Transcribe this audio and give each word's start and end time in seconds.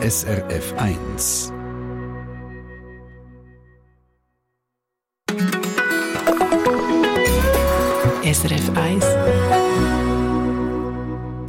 SRF 0.00 0.74
1. 0.78 1.50
SRF 8.22 8.70
1 8.76 9.37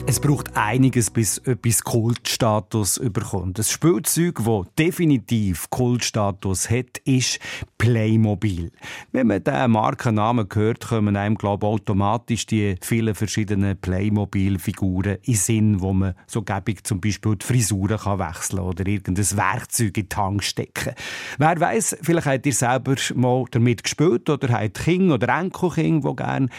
es 0.10 0.20
braucht 0.20 0.58
einiges, 0.58 1.12
bis 1.12 1.38
etwas 1.38 1.84
Kultstatus 1.84 2.98
überkommt. 2.98 3.60
Das 3.60 3.70
Spielzeug, 3.70 4.42
das 4.44 4.66
definitiv 4.80 5.70
Kultstatus 5.70 6.68
hat, 6.68 6.98
ist 7.06 7.38
Playmobil. 7.78 8.72
Wenn 9.12 9.28
man 9.28 9.44
diesen 9.44 9.70
Markennamen 9.70 10.48
hört, 10.52 10.88
kommen 10.88 11.16
einem 11.16 11.36
glaube 11.36 11.68
ich, 11.68 11.74
automatisch 11.74 12.48
die 12.48 12.76
vielen 12.82 13.14
verschiedenen 13.14 13.78
Playmobil-Figuren 13.78 15.20
in 15.22 15.36
Sinn, 15.36 15.80
wo 15.80 15.94
man 15.94 16.16
so 16.26 16.42
gäbig 16.42 16.88
zum 16.88 17.00
Beispiel 17.00 17.36
die 17.36 17.46
Frisuren 17.46 18.00
kann 18.00 18.18
wechseln 18.18 18.62
oder 18.62 18.88
irgendein 18.88 19.38
Werkzeug 19.38 19.96
in 19.96 20.10
die 20.10 20.16
Hand 20.16 20.44
stecken. 20.44 20.96
Wer 21.38 21.60
weiß, 21.60 21.98
vielleicht 22.02 22.26
habt 22.26 22.48
ihr 22.48 22.54
selber 22.54 22.96
mal 23.14 23.46
damit 23.52 23.84
gespielt 23.84 24.28
oder 24.28 24.60
habt 24.60 24.80
Kinder 24.80 25.14
oder 25.14 25.40
Enkelkinder, 25.40 26.10
die 26.10 26.16
gerne 26.16 26.50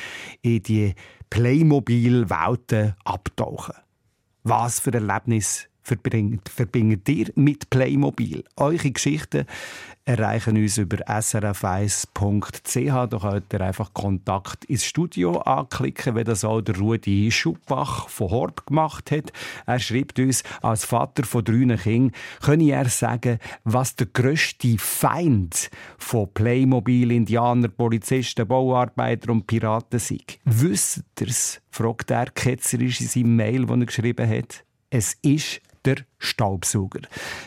in 0.43 0.63
die 0.63 0.95
Playmobil-Welten 1.31 2.95
abtauchen. 3.05 3.75
Was 4.43 4.81
für 4.81 4.93
Erlebnis 4.93 5.69
verbringt, 5.83 6.49
verbindet 6.49 7.09
ihr 7.09 7.31
mit 7.37 7.71
Playmobil? 7.71 8.45
Eure 8.57 8.91
Geschichten 8.91 9.47
erreichen 10.11 10.57
uns 10.57 10.77
über 10.77 10.97
srf1.ch. 11.07 13.11
Da 13.11 13.19
könnt 13.19 13.53
ihr 13.53 13.61
einfach 13.61 13.95
Kontakt 13.95 14.65
ins 14.65 14.85
Studio 14.85 15.39
anklicken, 15.39 16.17
wie 16.17 16.25
das 16.25 16.45
auch 16.45 16.61
der 16.61 16.77
Rudi 16.77 17.31
Schubach 17.31 18.09
von 18.09 18.31
Horb 18.31 18.67
gemacht 18.67 19.13
hat. 19.13 19.33
Er 19.67 19.79
schreibt 19.79 20.19
uns, 20.19 20.43
als 20.63 20.85
Vater 20.85 21.25
von 21.25 21.45
drei 21.45 21.77
Kindern 21.77 22.13
könne 22.43 22.73
er 22.73 22.89
sagen, 22.89 23.39
was 23.63 23.95
der 23.95 24.09
grösste 24.09 24.77
Feind 24.79 25.71
von 25.99 26.33
Playmobil, 26.35 27.13
Indianer, 27.13 27.69
Polizisten, 27.69 28.49
Bauarbeiter 28.49 29.31
und 29.31 29.47
Piraten 29.47 30.01
sind. 30.01 30.41
Wisst 30.45 31.05
ihr's? 31.21 31.61
fragt 31.71 32.11
er 32.11 32.27
ketzerisch 32.27 33.01
in 33.01 33.07
seinem 33.07 33.37
Mail, 33.37 33.65
das 33.65 33.79
er 33.79 33.87
geschrieben 33.87 34.29
hat. 34.29 34.65
Es 34.91 35.17
ist 35.23 35.61
der 35.85 35.97
Staubsauger. 36.19 37.01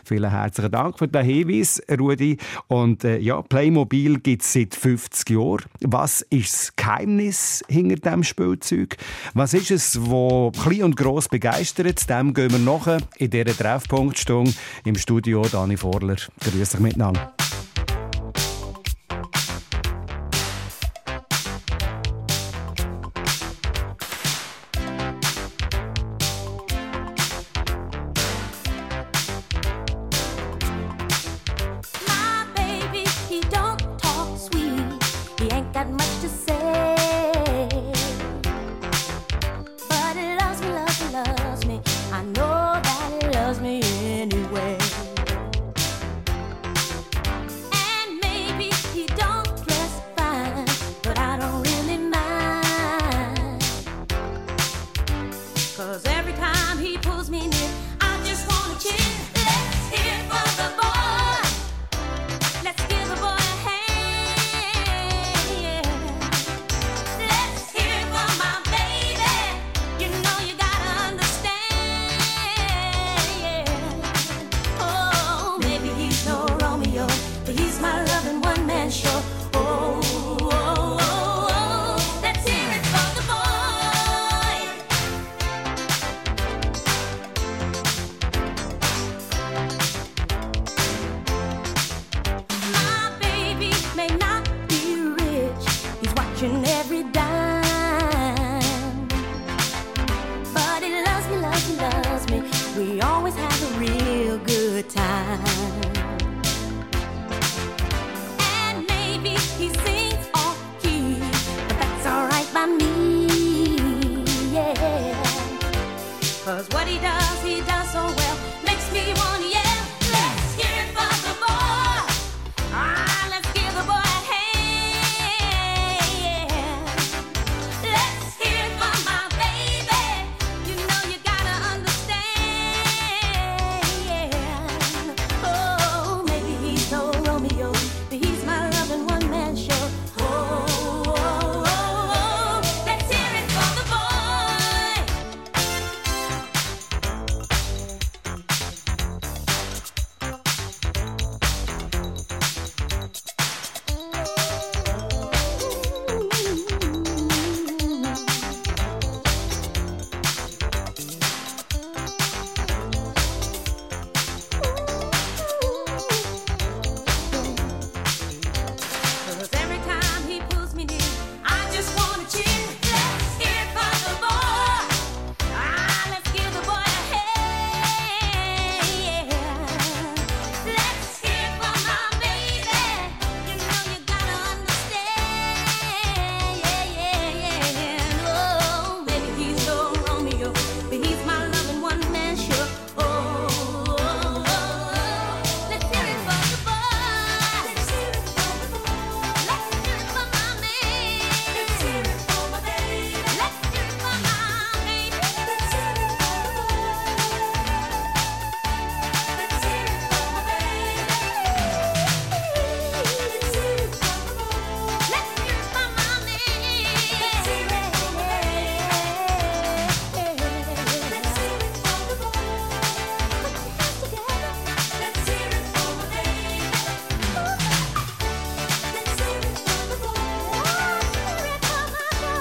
Vielen 0.03 0.29
herzlichen 0.29 0.71
Dank 0.71 0.97
für 0.97 1.07
den 1.07 1.23
Hinweis, 1.23 1.81
Rudi. 1.89 2.37
Und 2.67 3.03
äh, 3.03 3.17
ja, 3.19 3.41
Playmobil 3.41 4.19
gibt 4.19 4.43
es 4.43 4.53
seit 4.53 4.75
50 4.75 5.29
Jahren. 5.29 5.63
Was 5.81 6.21
ist 6.21 6.53
das 6.53 6.75
Geheimnis 6.75 7.63
hinter 7.67 7.95
diesem 7.97 8.23
Spielzeug? 8.23 8.97
Was 9.33 9.53
ist 9.53 9.71
es, 9.71 9.99
was 10.01 10.53
klein 10.63 10.83
und 10.83 10.95
gross 10.95 11.29
begeistert? 11.29 12.09
Dem 12.09 12.33
gehen 12.33 12.51
wir 12.51 12.59
nachher 12.59 12.97
in 13.17 13.29
dieser 13.29 13.55
Treffpunktstunde 13.55 14.53
im 14.85 14.95
Studio. 14.95 15.43
Dani 15.43 15.77
Vorler, 15.77 16.17
grüße 16.39 16.77
dich 16.77 16.79
miteinander. 16.79 17.33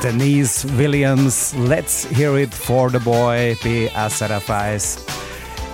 Denise 0.03 0.65
Williams, 0.77 1.55
Let's 1.55 2.05
Hear 2.07 2.37
It 2.37 2.53
for 2.53 2.91
the 2.91 2.99
Boy 2.99 3.57
bei 3.63 3.89
SRF 3.95 4.49
1. 4.49 5.12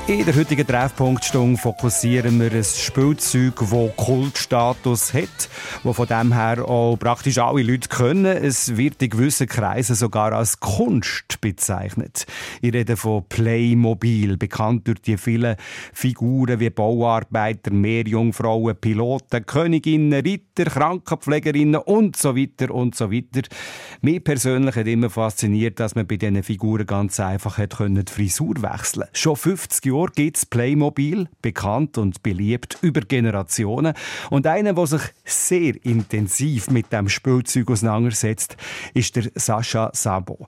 In 0.08 0.25
der 0.25 0.34
heutigen 0.37 0.66
Treffpunktstunde 0.66 1.60
fokussieren 1.60 2.40
wir 2.40 2.50
ein 2.50 2.64
Spielzeug, 2.64 3.56
das 3.60 3.96
Kultstatus 3.96 5.12
hat, 5.12 5.50
wo 5.82 5.93
von 5.93 6.06
dem 6.06 6.32
her 6.32 6.66
auch 6.66 6.96
praktisch 6.96 7.37
alle 7.37 7.62
Leute 7.62 7.90
können. 7.90 8.25
Es 8.25 8.78
wird 8.78 9.02
in 9.02 9.10
gewissen 9.10 9.46
Kreisen 9.46 9.94
sogar 9.94 10.32
als 10.32 10.60
Kunst 10.60 11.43
bezeichnet. 11.43 12.25
Ich 12.62 12.72
rede 12.72 12.96
von 12.96 13.26
Playmobil, 13.28 14.38
bekannt 14.38 14.88
durch 14.88 15.02
die 15.02 15.19
vielen 15.19 15.56
Figuren 15.93 16.58
wie 16.58 16.70
Bauarbeiter, 16.70 17.70
Meerjungfrauen, 17.70 18.76
Piloten, 18.76 19.44
Königinnen, 19.44 20.22
Ritter, 20.22 20.70
Krankenpflegerinnen 20.70 21.82
und 21.82 22.16
so 22.16 22.34
weiter 22.34 22.70
und 22.75 22.94
so 22.94 23.12
weiter. 23.12 23.43
Mich 24.00 24.25
persönlich 24.25 24.75
hat 24.75 24.87
immer 24.87 25.11
fasziniert, 25.11 25.78
dass 25.81 25.94
man 25.94 26.06
bei 26.06 26.16
diesen 26.16 26.43
Figuren 26.43 26.87
ganz 26.87 27.20
einfach 27.20 27.58
hat 27.58 27.76
die 27.78 28.02
Frisur 28.11 28.54
wechseln 28.62 29.04
Schon 29.12 29.37
50 29.37 29.84
Jahre 29.84 29.97
Jahren 29.98 30.12
gibt 30.14 30.36
es 30.36 30.46
Playmobil, 30.46 31.28
bekannt 31.42 31.98
und 31.98 32.22
beliebt 32.22 32.78
über 32.82 33.00
Generationen. 33.00 33.94
Und 34.30 34.46
einer, 34.46 34.72
der 34.72 34.86
sich 34.86 35.02
sehr 35.24 35.74
intensiv 35.84 36.70
mit 36.70 36.92
dem 36.92 37.08
Spielzeug 37.08 37.70
auseinandersetzt, 37.70 38.56
ist 38.94 39.16
der 39.16 39.30
Sascha 39.34 39.90
Sabo. 39.92 40.46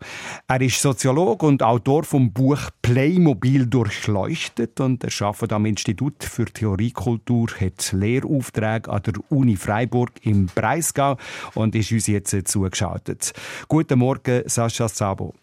Er 0.48 0.60
ist 0.60 0.80
Soziologe 0.80 1.46
und 1.46 1.62
Autor 1.62 2.04
vom 2.04 2.32
Buch 2.32 2.70
Playmobil 2.82 3.66
durchleuchtet 3.66 4.80
und 4.80 5.04
er 5.04 5.26
arbeitet 5.26 5.52
am 5.52 5.66
Institut 5.66 6.24
für 6.24 6.46
Theoriekultur, 6.46 7.48
hat 7.60 7.92
Lehraufträge 7.92 8.90
an 8.90 9.02
der 9.02 9.14
Uni 9.28 9.56
Freiburg 9.56 10.12
im 10.22 10.46
Breisgau 10.46 11.16
und 11.54 11.74
ist 11.74 11.92
uns 11.92 12.06
jetzt 12.06 12.48
zugeschaltet. 12.48 13.32
Guten 13.68 13.98
Morgen, 13.98 14.42
Sascha 14.46 14.88
Sabo. 14.88 15.34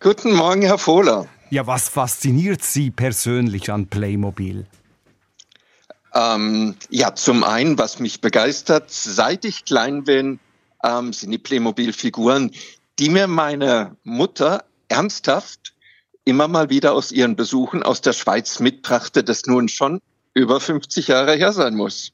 Guten 0.00 0.34
Morgen, 0.34 0.62
Herr 0.62 0.78
Fohler. 0.78 1.26
Ja, 1.52 1.66
was 1.66 1.90
fasziniert 1.90 2.62
Sie 2.62 2.90
persönlich 2.90 3.70
an 3.70 3.86
Playmobil? 3.86 4.64
Ähm, 6.14 6.76
ja, 6.88 7.14
zum 7.14 7.44
einen, 7.44 7.76
was 7.76 7.98
mich 7.98 8.22
begeistert, 8.22 8.90
seit 8.90 9.44
ich 9.44 9.66
klein 9.66 10.04
bin, 10.04 10.40
ähm, 10.82 11.12
sind 11.12 11.30
die 11.30 11.36
Playmobil-Figuren, 11.36 12.52
die 12.98 13.10
mir 13.10 13.26
meine 13.26 13.98
Mutter 14.02 14.64
ernsthaft 14.88 15.74
immer 16.24 16.48
mal 16.48 16.70
wieder 16.70 16.94
aus 16.94 17.12
ihren 17.12 17.36
Besuchen 17.36 17.82
aus 17.82 18.00
der 18.00 18.14
Schweiz 18.14 18.58
mitbrachte, 18.58 19.22
das 19.22 19.44
nun 19.44 19.68
schon 19.68 20.00
über 20.32 20.58
50 20.58 21.08
Jahre 21.08 21.34
her 21.34 21.52
sein 21.52 21.74
muss. 21.74 22.12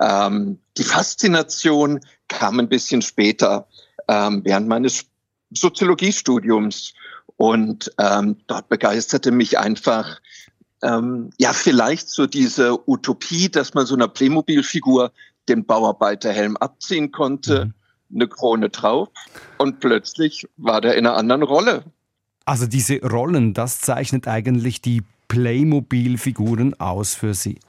Ähm, 0.00 0.60
die 0.76 0.84
Faszination 0.84 1.98
kam 2.28 2.60
ein 2.60 2.68
bisschen 2.68 3.02
später, 3.02 3.66
ähm, 4.06 4.42
während 4.44 4.68
meines 4.68 5.06
Soziologiestudiums. 5.50 6.94
Und 7.36 7.92
ähm, 7.98 8.36
dort 8.46 8.68
begeisterte 8.68 9.30
mich 9.30 9.58
einfach, 9.58 10.20
ähm, 10.82 11.30
ja, 11.38 11.52
vielleicht 11.52 12.08
so 12.08 12.26
diese 12.26 12.88
Utopie, 12.88 13.48
dass 13.48 13.74
man 13.74 13.86
so 13.86 13.94
einer 13.94 14.08
Playmobil-Figur 14.08 15.12
den 15.48 15.64
Bauarbeiterhelm 15.64 16.56
abziehen 16.56 17.12
konnte, 17.12 17.66
mhm. 17.66 17.74
eine 18.14 18.28
Krone 18.28 18.70
drauf 18.70 19.08
und 19.58 19.80
plötzlich 19.80 20.46
war 20.56 20.80
der 20.80 20.96
in 20.96 21.06
einer 21.06 21.16
anderen 21.16 21.42
Rolle. 21.42 21.84
Also 22.44 22.66
diese 22.66 23.00
Rollen, 23.02 23.54
das 23.54 23.80
zeichnet 23.80 24.26
eigentlich 24.26 24.80
die 24.80 25.02
Playmobil-Figuren 25.28 26.78
aus 26.80 27.14
für 27.14 27.34
Sie. 27.34 27.60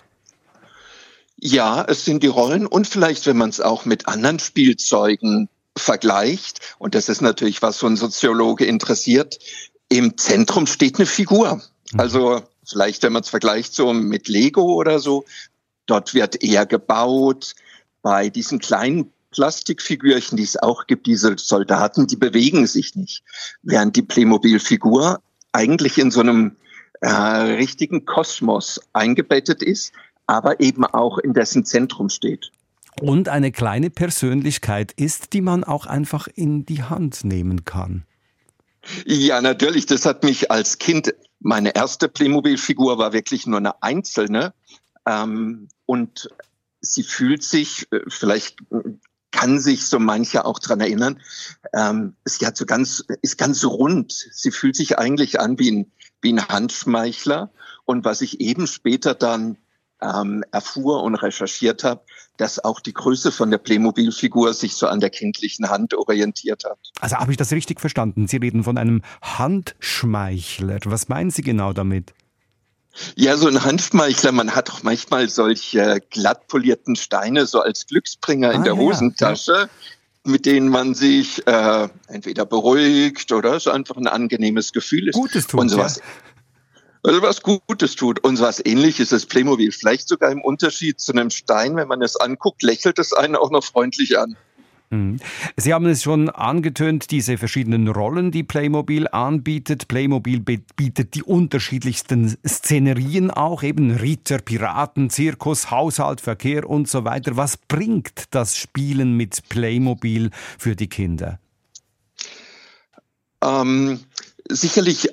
Ja, 1.37 1.83
es 1.87 2.05
sind 2.05 2.23
die 2.23 2.27
Rollen 2.27 2.67
und 2.67 2.87
vielleicht, 2.87 3.25
wenn 3.25 3.37
man 3.37 3.49
es 3.49 3.61
auch 3.61 3.85
mit 3.85 4.07
anderen 4.07 4.39
Spielzeugen 4.39 5.49
vergleicht, 5.77 6.75
und 6.79 6.95
das 6.95 7.09
ist 7.09 7.21
natürlich, 7.21 7.61
was 7.61 7.79
so 7.79 7.87
ein 7.87 7.97
Soziologe 7.97 8.65
interessiert, 8.65 9.39
im 9.89 10.17
Zentrum 10.17 10.67
steht 10.67 10.97
eine 10.97 11.05
Figur. 11.05 11.61
Mhm. 11.91 11.99
Also 11.99 12.43
vielleicht, 12.63 13.03
wenn 13.03 13.13
man 13.13 13.23
es 13.23 13.29
vergleicht 13.29 13.73
so 13.73 13.93
mit 13.93 14.27
Lego 14.27 14.61
oder 14.73 14.99
so, 14.99 15.25
dort 15.85 16.13
wird 16.13 16.43
eher 16.43 16.65
gebaut. 16.65 17.55
Bei 18.01 18.29
diesen 18.29 18.59
kleinen 18.59 19.11
Plastikfigürchen, 19.31 20.37
die 20.37 20.43
es 20.43 20.57
auch 20.57 20.87
gibt, 20.87 21.07
diese 21.07 21.35
Soldaten, 21.37 22.07
die 22.07 22.15
bewegen 22.15 22.67
sich 22.67 22.95
nicht. 22.95 23.23
Während 23.61 23.95
die 23.95 24.01
Playmobil-Figur 24.01 25.21
eigentlich 25.51 25.97
in 25.97 26.11
so 26.11 26.21
einem 26.21 26.55
äh, 27.01 27.09
richtigen 27.09 28.05
Kosmos 28.05 28.81
eingebettet 28.93 29.61
ist, 29.61 29.93
aber 30.25 30.59
eben 30.59 30.85
auch 30.85 31.17
in 31.17 31.33
dessen 31.33 31.65
Zentrum 31.65 32.09
steht 32.09 32.51
und 32.99 33.29
eine 33.29 33.51
kleine 33.51 33.89
Persönlichkeit 33.89 34.91
ist, 34.91 35.33
die 35.33 35.41
man 35.41 35.63
auch 35.63 35.85
einfach 35.85 36.27
in 36.27 36.65
die 36.65 36.83
Hand 36.83 37.23
nehmen 37.23 37.65
kann. 37.65 38.05
Ja, 39.05 39.41
natürlich. 39.41 39.85
Das 39.85 40.05
hat 40.05 40.23
mich 40.23 40.51
als 40.51 40.77
Kind, 40.79 41.13
meine 41.39 41.75
erste 41.75 42.09
Playmobil-Figur 42.09 42.97
war 42.97 43.13
wirklich 43.13 43.45
nur 43.47 43.59
eine 43.59 43.81
einzelne. 43.81 44.53
Ähm, 45.05 45.67
und 45.85 46.29
sie 46.81 47.03
fühlt 47.03 47.43
sich, 47.43 47.87
äh, 47.91 47.99
vielleicht 48.07 48.57
kann 49.31 49.59
sich 49.59 49.85
so 49.85 49.97
mancher 49.97 50.45
auch 50.45 50.59
dran 50.59 50.81
erinnern, 50.81 51.21
ähm, 51.73 52.15
sie 52.25 52.45
hat 52.45 52.57
so 52.57 52.65
ganz, 52.65 53.03
ist 53.21 53.37
ganz 53.37 53.63
rund. 53.63 54.11
Sie 54.11 54.51
fühlt 54.51 54.75
sich 54.75 54.99
eigentlich 54.99 55.39
an 55.39 55.57
wie 55.57 55.71
ein, 55.71 55.91
wie 56.21 56.33
ein 56.33 56.47
Handschmeichler. 56.47 57.51
Und 57.85 58.05
was 58.05 58.21
ich 58.21 58.41
eben 58.41 58.67
später 58.67 59.15
dann 59.15 59.57
ähm, 60.01 60.43
erfuhr 60.51 61.03
und 61.03 61.15
recherchiert 61.15 61.83
habe, 61.83 62.01
dass 62.37 62.63
auch 62.63 62.79
die 62.79 62.93
Größe 62.93 63.31
von 63.31 63.51
der 63.51 63.57
Playmobil-Figur 63.57 64.53
sich 64.53 64.75
so 64.75 64.87
an 64.87 64.99
der 64.99 65.09
kindlichen 65.09 65.69
Hand 65.69 65.93
orientiert 65.93 66.63
hat. 66.65 66.79
Also 66.99 67.17
habe 67.17 67.31
ich 67.31 67.37
das 67.37 67.51
richtig 67.51 67.79
verstanden? 67.79 68.27
Sie 68.27 68.37
reden 68.37 68.63
von 68.63 68.77
einem 68.77 69.01
Handschmeichler. 69.21 70.79
Was 70.85 71.07
meinen 71.07 71.29
Sie 71.29 71.43
genau 71.43 71.73
damit? 71.73 72.13
Ja, 73.15 73.37
so 73.37 73.47
ein 73.47 73.63
Handschmeichler, 73.63 74.31
man 74.31 74.53
hat 74.53 74.69
auch 74.69 74.83
manchmal 74.83 75.29
solche 75.29 76.01
glatt 76.09 76.47
polierten 76.47 76.95
Steine 76.95 77.45
so 77.45 77.61
als 77.61 77.87
Glücksbringer 77.87 78.49
ah, 78.49 78.53
in 78.53 78.63
der 78.63 78.73
ja, 78.73 78.79
Hosentasche. 78.79 79.53
Ja 79.53 79.69
mit 80.23 80.45
denen 80.45 80.69
man 80.69 80.93
sich 80.93 81.47
äh, 81.47 81.87
entweder 82.07 82.45
beruhigt 82.45 83.31
oder 83.31 83.55
es 83.55 83.67
einfach 83.67 83.97
ein 83.97 84.05
angenehmes 84.05 84.71
Gefühl 84.71 85.07
ist. 85.07 85.15
Gutes 85.15 85.47
tut, 85.47 85.59
und 85.59 85.69
sowas. 85.69 85.95
Ja 85.97 86.03
also 87.03 87.21
was 87.21 87.41
Gutes 87.41 87.95
tut. 87.95 88.23
Und 88.23 88.39
was 88.39 88.63
ähnliches 88.65 89.11
ist 89.11 89.27
Playmobil. 89.27 89.71
Vielleicht 89.71 90.07
sogar 90.07 90.31
im 90.31 90.41
Unterschied 90.41 90.99
zu 90.99 91.11
einem 91.13 91.29
Stein, 91.29 91.75
wenn 91.75 91.87
man 91.87 92.01
es 92.01 92.15
anguckt, 92.15 92.63
lächelt 92.63 92.99
es 92.99 93.13
einen 93.13 93.35
auch 93.35 93.51
noch 93.51 93.63
freundlich 93.63 94.17
an. 94.17 94.35
Mhm. 94.91 95.19
Sie 95.55 95.73
haben 95.73 95.85
es 95.85 96.03
schon 96.03 96.29
angetönt, 96.29 97.11
diese 97.11 97.37
verschiedenen 97.37 97.87
Rollen, 97.87 98.31
die 98.31 98.43
Playmobil 98.43 99.07
anbietet. 99.07 99.87
Playmobil 99.87 100.41
bietet 100.41 101.15
die 101.15 101.23
unterschiedlichsten 101.23 102.37
Szenerien 102.45 103.31
auch, 103.31 103.63
eben 103.63 103.91
Ritter, 103.91 104.39
Piraten, 104.39 105.09
Zirkus, 105.09 105.71
Haushalt, 105.71 106.19
Verkehr 106.19 106.69
und 106.69 106.89
so 106.89 107.05
weiter. 107.05 107.37
Was 107.37 107.57
bringt 107.57 108.25
das 108.31 108.57
Spielen 108.57 109.15
mit 109.15 109.47
Playmobil 109.47 110.29
für 110.59 110.75
die 110.75 110.87
Kinder? 110.87 111.39
Ähm, 113.41 114.01
sicherlich 114.49 115.09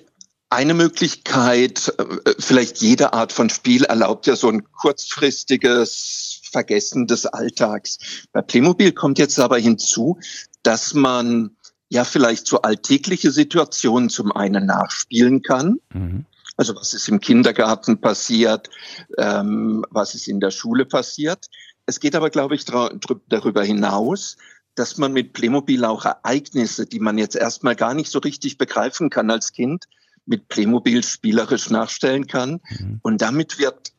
eine 0.51 0.75
Möglichkeit, 0.75 1.93
äh, 1.99 2.35
vielleicht 2.39 2.79
jede 2.79 3.13
Art 3.13 3.33
von 3.33 3.51
Spiel 3.51 3.85
erlaubt 3.85 4.27
ja 4.27 4.37
so 4.37 4.49
ein 4.49 4.65
kurzfristiges 4.73 6.41
Vergessen 6.51 7.07
des 7.07 7.27
Alltags. 7.27 7.99
Bei 8.33 8.43
Playmobil 8.43 8.93
kommt 8.93 9.19
jetzt 9.19 9.39
aber 9.39 9.59
hinzu, 9.59 10.19
dass 10.63 10.95
man 10.95 11.51
ja 11.91 12.05
vielleicht 12.05 12.47
so 12.47 12.63
alltägliche 12.63 13.31
Situationen 13.31 14.09
zum 14.09 14.33
einen 14.33 14.67
nachspielen 14.67 15.43
kann. 15.43 15.81
Mhm. 15.93 16.25
Also 16.57 16.75
was 16.75 16.93
ist 16.93 17.09
im 17.09 17.21
Kindergarten 17.21 18.01
passiert, 18.01 18.69
ähm, 19.17 19.85
was 19.91 20.15
ist 20.15 20.29
in 20.29 20.41
der 20.41 20.51
Schule 20.51 20.87
passiert. 20.87 21.47
Es 21.87 22.01
geht 22.01 22.15
aber, 22.15 22.31
glaube 22.31 22.55
ich, 22.55 22.65
darüber 22.65 23.63
hinaus, 23.63 24.37
dass 24.75 24.99
man 24.99 25.13
mit 25.13 25.33
Playmobil 25.33 25.85
auch 25.85 26.05
Ereignisse, 26.05 26.87
die 26.87 27.01
man 27.01 27.17
jetzt 27.17 27.37
erstmal 27.37 27.77
gar 27.77 27.95
nicht 27.95 28.11
so 28.11 28.19
richtig 28.19 28.59
begreifen 28.59 29.09
kann 29.09 29.31
als 29.31 29.53
Kind, 29.53 29.87
mit 30.29 30.49
Playmobil 30.49 31.03
spielerisch 31.03 31.71
nachstellen 31.71 32.27
kann. 32.27 32.61
Mhm. 32.79 33.01
Und 33.03 33.23
damit 33.23 33.59
wird 33.59 33.93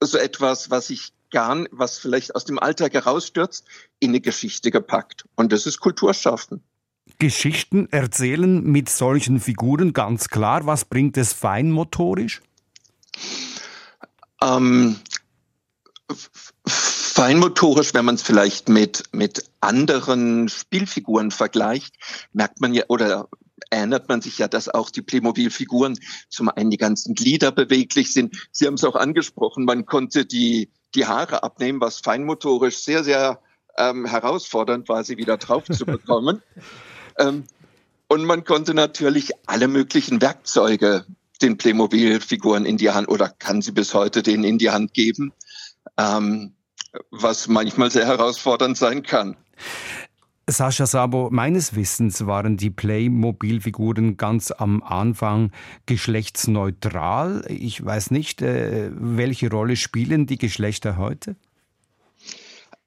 so 0.00 0.18
etwas, 0.18 0.70
was 0.70 0.90
ich 0.90 1.12
gern, 1.30 1.68
was 1.70 1.98
vielleicht 1.98 2.34
aus 2.34 2.44
dem 2.44 2.58
Alltag 2.58 2.94
herausstürzt, 2.94 3.66
in 4.00 4.10
eine 4.10 4.20
Geschichte 4.20 4.70
gepackt. 4.70 5.24
Und 5.34 5.52
das 5.52 5.66
ist 5.66 5.80
Kulturschaffen. 5.80 6.62
Geschichten 7.18 7.88
erzählen 7.90 8.62
mit 8.62 8.88
solchen 8.88 9.40
Figuren 9.40 9.92
ganz 9.92 10.28
klar. 10.28 10.66
Was 10.66 10.84
bringt 10.84 11.16
es 11.16 11.32
feinmotorisch? 11.32 12.40
Ähm, 14.40 14.96
feinmotorisch, 16.66 17.94
wenn 17.94 18.04
man 18.04 18.14
es 18.16 18.22
vielleicht 18.22 18.68
mit, 18.68 19.04
mit 19.12 19.44
anderen 19.60 20.48
Spielfiguren 20.48 21.30
vergleicht, 21.30 21.94
merkt 22.32 22.60
man 22.60 22.74
ja, 22.74 22.84
oder 22.88 23.28
erinnert 23.74 24.08
man 24.08 24.20
sich 24.20 24.38
ja, 24.38 24.48
dass 24.48 24.68
auch 24.68 24.90
die 24.90 25.02
Playmobil-Figuren 25.02 25.98
zum 26.28 26.48
einen 26.48 26.70
die 26.70 26.76
ganzen 26.76 27.14
Glieder 27.14 27.52
beweglich 27.52 28.12
sind. 28.12 28.48
Sie 28.52 28.66
haben 28.66 28.74
es 28.74 28.84
auch 28.84 28.96
angesprochen, 28.96 29.64
man 29.64 29.86
konnte 29.86 30.24
die, 30.24 30.70
die 30.94 31.06
Haare 31.06 31.42
abnehmen, 31.42 31.80
was 31.80 31.98
feinmotorisch 31.98 32.78
sehr, 32.78 33.04
sehr 33.04 33.40
ähm, 33.76 34.06
herausfordernd 34.06 34.88
war, 34.88 35.04
sie 35.04 35.16
wieder 35.16 35.36
drauf 35.36 35.64
zu 35.64 35.84
bekommen. 35.86 36.42
ähm, 37.18 37.44
und 38.08 38.24
man 38.24 38.44
konnte 38.44 38.74
natürlich 38.74 39.32
alle 39.46 39.66
möglichen 39.66 40.20
Werkzeuge 40.20 41.06
den 41.42 41.58
Playmobil-Figuren 41.58 42.64
in 42.64 42.76
die 42.76 42.90
Hand 42.90 43.08
oder 43.08 43.28
kann 43.28 43.60
sie 43.60 43.72
bis 43.72 43.92
heute 43.94 44.22
denen 44.22 44.44
in 44.44 44.58
die 44.58 44.70
Hand 44.70 44.94
geben, 44.94 45.32
ähm, 45.98 46.54
was 47.10 47.48
manchmal 47.48 47.90
sehr 47.90 48.06
herausfordernd 48.06 48.76
sein 48.76 49.02
kann. 49.02 49.36
Sascha 50.48 50.84
Sabo, 50.86 51.30
meines 51.30 51.74
Wissens 51.74 52.26
waren 52.26 52.58
die 52.58 52.70
Playmobil-Figuren 52.70 54.18
ganz 54.18 54.50
am 54.50 54.82
Anfang 54.82 55.52
geschlechtsneutral. 55.86 57.44
Ich 57.48 57.82
weiß 57.82 58.10
nicht, 58.10 58.42
äh, 58.42 58.90
welche 58.92 59.50
Rolle 59.50 59.76
spielen 59.76 60.26
die 60.26 60.36
Geschlechter 60.36 60.98
heute? 60.98 61.36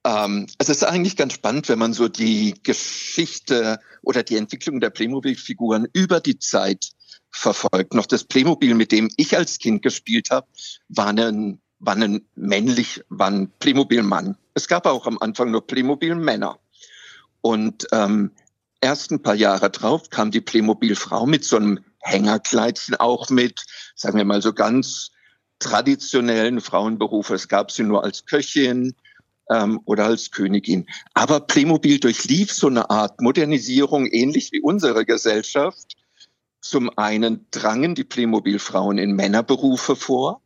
Ähm, 0.03 0.45
es 0.59 0.69
ist 0.69 0.83
eigentlich 0.83 1.17
ganz 1.17 1.33
spannend, 1.33 1.67
wenn 1.67 1.79
man 1.79 1.93
so 1.93 2.07
die 2.07 2.53
Geschichte 2.61 3.79
oder 4.03 4.21
die 4.21 4.37
Entwicklung 4.37 4.79
der 4.79 4.91
Playmobil-Figuren 4.91 5.87
über 5.93 6.19
die 6.19 6.37
Zeit 6.37 6.91
verfolgt. 7.31 7.95
Noch 7.95 8.05
das 8.05 8.23
Playmobil, 8.23 8.75
mit 8.75 8.91
dem 8.91 9.09
ich 9.17 9.35
als 9.35 9.57
Kind 9.57 9.81
gespielt 9.81 10.29
habe, 10.29 10.47
war 10.89 11.07
ein, 11.07 11.59
war 11.79 11.95
ein 11.95 12.21
männlich, 12.35 13.03
war 13.09 13.31
ein 13.31 13.51
Playmobil-Mann. 13.59 14.37
Es 14.53 14.67
gab 14.67 14.85
auch 14.85 15.07
am 15.07 15.17
Anfang 15.19 15.49
nur 15.49 15.65
Playmobil-Männer. 15.65 16.59
Und 17.47 17.87
ähm, 17.93 18.31
erst 18.81 19.09
ein 19.09 19.21
paar 19.21 19.33
Jahre 19.33 19.69
drauf 19.69 20.09
kam 20.09 20.31
die 20.31 20.41
Playmobil-Frau 20.41 21.25
mit 21.25 21.45
so 21.45 21.55
einem 21.55 21.79
Hängerkleidchen 21.99 22.95
auch 22.95 23.29
mit, 23.29 23.63
sagen 23.95 24.17
wir 24.17 24.25
mal 24.25 24.41
so 24.41 24.51
ganz 24.51 25.11
traditionellen 25.59 26.59
Frauenberufe. 26.59 27.35
Es 27.35 27.47
gab 27.47 27.71
sie 27.71 27.83
nur 27.83 28.03
als 28.03 28.25
Köchin 28.25 28.95
ähm, 29.49 29.79
oder 29.85 30.07
als 30.07 30.31
Königin. 30.31 30.87
Aber 31.13 31.39
Playmobil 31.39 32.01
durchlief 32.01 32.51
so 32.51 32.67
eine 32.67 32.89
Art 32.89 33.21
Modernisierung, 33.21 34.07
ähnlich 34.07 34.51
wie 34.51 34.59
unsere 34.59 35.05
Gesellschaft. 35.05 35.95
Zum 36.59 36.89
einen 36.97 37.45
drangen 37.51 37.95
die 37.95 38.03
Playmobil-Frauen 38.03 38.97
in 38.97 39.13
Männerberufe 39.13 39.95
vor, 39.95 40.41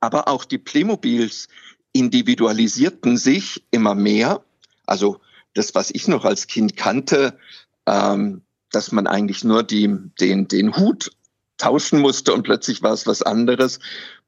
aber 0.00 0.28
auch 0.28 0.46
die 0.46 0.56
Playmobils 0.56 1.48
individualisierten 1.92 3.18
sich 3.18 3.62
immer 3.70 3.94
mehr. 3.94 4.42
Also 4.86 5.20
das, 5.54 5.74
was 5.74 5.90
ich 5.90 6.08
noch 6.08 6.24
als 6.24 6.46
Kind 6.46 6.76
kannte, 6.76 7.38
ähm, 7.86 8.42
dass 8.70 8.92
man 8.92 9.06
eigentlich 9.06 9.44
nur 9.44 9.62
die, 9.62 9.88
den, 10.20 10.48
den 10.48 10.76
Hut 10.76 11.10
tauschen 11.56 12.00
musste 12.00 12.32
und 12.34 12.42
plötzlich 12.42 12.82
war 12.82 12.92
es 12.92 13.06
was 13.06 13.22
anderes. 13.22 13.80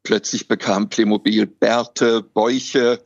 Plötzlich 0.03 0.49
bekam 0.49 0.89
Playmobil 0.89 1.47
Bärte, 1.47 2.23
Bäuche 2.23 3.05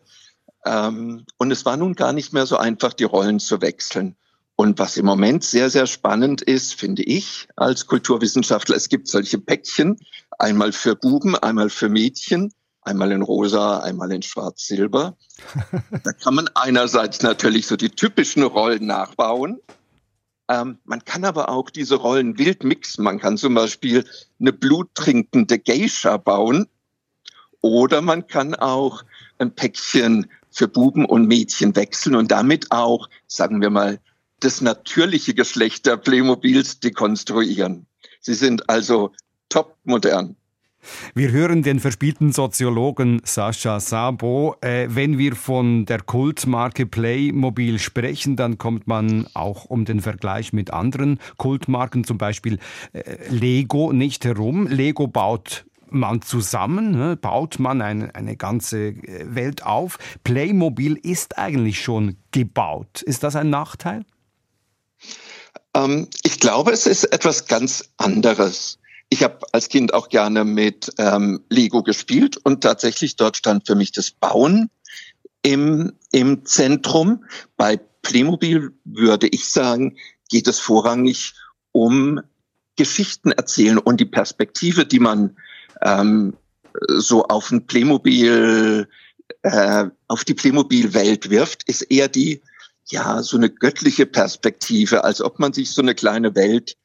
ähm, 0.64 1.24
und 1.38 1.50
es 1.50 1.64
war 1.64 1.76
nun 1.76 1.94
gar 1.94 2.12
nicht 2.12 2.32
mehr 2.32 2.46
so 2.46 2.56
einfach, 2.56 2.92
die 2.92 3.04
Rollen 3.04 3.40
zu 3.40 3.60
wechseln. 3.60 4.16
Und 4.56 4.78
was 4.78 4.96
im 4.96 5.04
Moment 5.04 5.42
sehr, 5.44 5.68
sehr 5.68 5.86
spannend 5.86 6.40
ist, 6.40 6.74
finde 6.74 7.02
ich 7.02 7.48
als 7.56 7.86
Kulturwissenschaftler, 7.86 8.76
es 8.76 8.88
gibt 8.88 9.08
solche 9.08 9.38
Päckchen, 9.38 9.98
einmal 10.38 10.72
für 10.72 10.94
Buben, 10.94 11.36
einmal 11.36 11.70
für 11.70 11.88
Mädchen 11.88 12.52
einmal 12.84 13.12
in 13.12 13.22
rosa, 13.22 13.80
einmal 13.80 14.12
in 14.12 14.22
schwarz-silber. 14.22 15.16
da 16.04 16.12
kann 16.12 16.34
man 16.34 16.48
einerseits 16.54 17.22
natürlich 17.22 17.66
so 17.66 17.76
die 17.76 17.90
typischen 17.90 18.42
Rollen 18.42 18.86
nachbauen. 18.86 19.60
Ähm, 20.48 20.78
man 20.84 21.04
kann 21.04 21.24
aber 21.24 21.48
auch 21.48 21.70
diese 21.70 21.96
Rollen 21.96 22.38
wild 22.38 22.64
mixen. 22.64 23.04
Man 23.04 23.18
kann 23.18 23.38
zum 23.38 23.54
Beispiel 23.54 24.04
eine 24.38 24.52
bluttrinkende 24.52 25.58
Geisha 25.58 26.18
bauen 26.18 26.66
oder 27.62 28.02
man 28.02 28.26
kann 28.26 28.54
auch 28.54 29.02
ein 29.38 29.54
Päckchen 29.54 30.30
für 30.50 30.68
Buben 30.68 31.06
und 31.06 31.26
Mädchen 31.26 31.74
wechseln 31.74 32.14
und 32.14 32.30
damit 32.30 32.70
auch, 32.70 33.08
sagen 33.26 33.60
wir 33.60 33.70
mal, 33.70 33.98
das 34.40 34.60
natürliche 34.60 35.34
Geschlecht 35.34 35.86
der 35.86 35.96
Playmobils 35.96 36.80
dekonstruieren. 36.80 37.86
Sie 38.20 38.34
sind 38.34 38.68
also 38.68 39.12
top 39.48 39.76
modern. 39.84 40.36
Wir 41.14 41.30
hören 41.30 41.62
den 41.62 41.80
verspielten 41.80 42.32
Soziologen 42.32 43.20
Sascha 43.24 43.80
Sabo. 43.80 44.56
Äh, 44.60 44.88
wenn 44.90 45.18
wir 45.18 45.36
von 45.36 45.86
der 45.86 46.00
Kultmarke 46.00 46.86
Playmobil 46.86 47.78
sprechen, 47.78 48.36
dann 48.36 48.58
kommt 48.58 48.86
man 48.86 49.26
auch 49.34 49.64
um 49.64 49.84
den 49.84 50.00
Vergleich 50.00 50.52
mit 50.52 50.72
anderen 50.72 51.18
Kultmarken, 51.36 52.04
zum 52.04 52.18
Beispiel 52.18 52.58
äh, 52.92 53.16
Lego, 53.28 53.92
nicht 53.92 54.24
herum. 54.24 54.66
Lego 54.66 55.06
baut 55.06 55.64
man 55.90 56.22
zusammen, 56.22 56.90
ne, 56.90 57.16
baut 57.16 57.58
man 57.58 57.80
eine, 57.80 58.14
eine 58.14 58.36
ganze 58.36 58.88
äh, 58.88 59.34
Welt 59.34 59.64
auf. 59.64 59.98
Playmobil 60.24 60.98
ist 61.02 61.38
eigentlich 61.38 61.80
schon 61.80 62.16
gebaut. 62.32 63.02
Ist 63.02 63.22
das 63.22 63.36
ein 63.36 63.50
Nachteil? 63.50 64.04
Ähm, 65.74 66.08
ich 66.22 66.40
glaube, 66.40 66.72
es 66.72 66.86
ist 66.86 67.04
etwas 67.04 67.46
ganz 67.46 67.90
anderes. 67.96 68.78
Ich 69.08 69.22
habe 69.22 69.38
als 69.52 69.68
Kind 69.68 69.94
auch 69.94 70.08
gerne 70.08 70.44
mit 70.44 70.92
ähm, 70.98 71.44
Lego 71.48 71.82
gespielt 71.82 72.36
und 72.36 72.62
tatsächlich 72.62 73.16
dort 73.16 73.36
stand 73.36 73.66
für 73.66 73.74
mich 73.74 73.92
das 73.92 74.10
Bauen 74.10 74.70
im, 75.42 75.92
im 76.10 76.44
Zentrum. 76.44 77.24
Bei 77.56 77.76
Playmobil 78.02 78.72
würde 78.84 79.28
ich 79.28 79.48
sagen, 79.48 79.96
geht 80.28 80.48
es 80.48 80.58
vorrangig 80.58 81.34
um 81.72 82.20
Geschichten 82.76 83.32
erzählen 83.32 83.78
und 83.78 84.00
die 84.00 84.06
Perspektive, 84.06 84.86
die 84.86 84.98
man 84.98 85.36
ähm, 85.82 86.36
so 86.88 87.24
auf 87.24 87.50
ein 87.50 87.66
Playmobil, 87.66 88.88
äh, 89.42 89.86
auf 90.08 90.24
die 90.24 90.34
Playmobil-Welt 90.34 91.30
wirft, 91.30 91.68
ist 91.68 91.82
eher 91.82 92.08
die, 92.08 92.42
ja, 92.86 93.22
so 93.22 93.36
eine 93.36 93.50
göttliche 93.50 94.06
Perspektive, 94.06 95.04
als 95.04 95.20
ob 95.20 95.38
man 95.38 95.52
sich 95.52 95.70
so 95.70 95.82
eine 95.82 95.94
kleine 95.94 96.34
Welt 96.34 96.76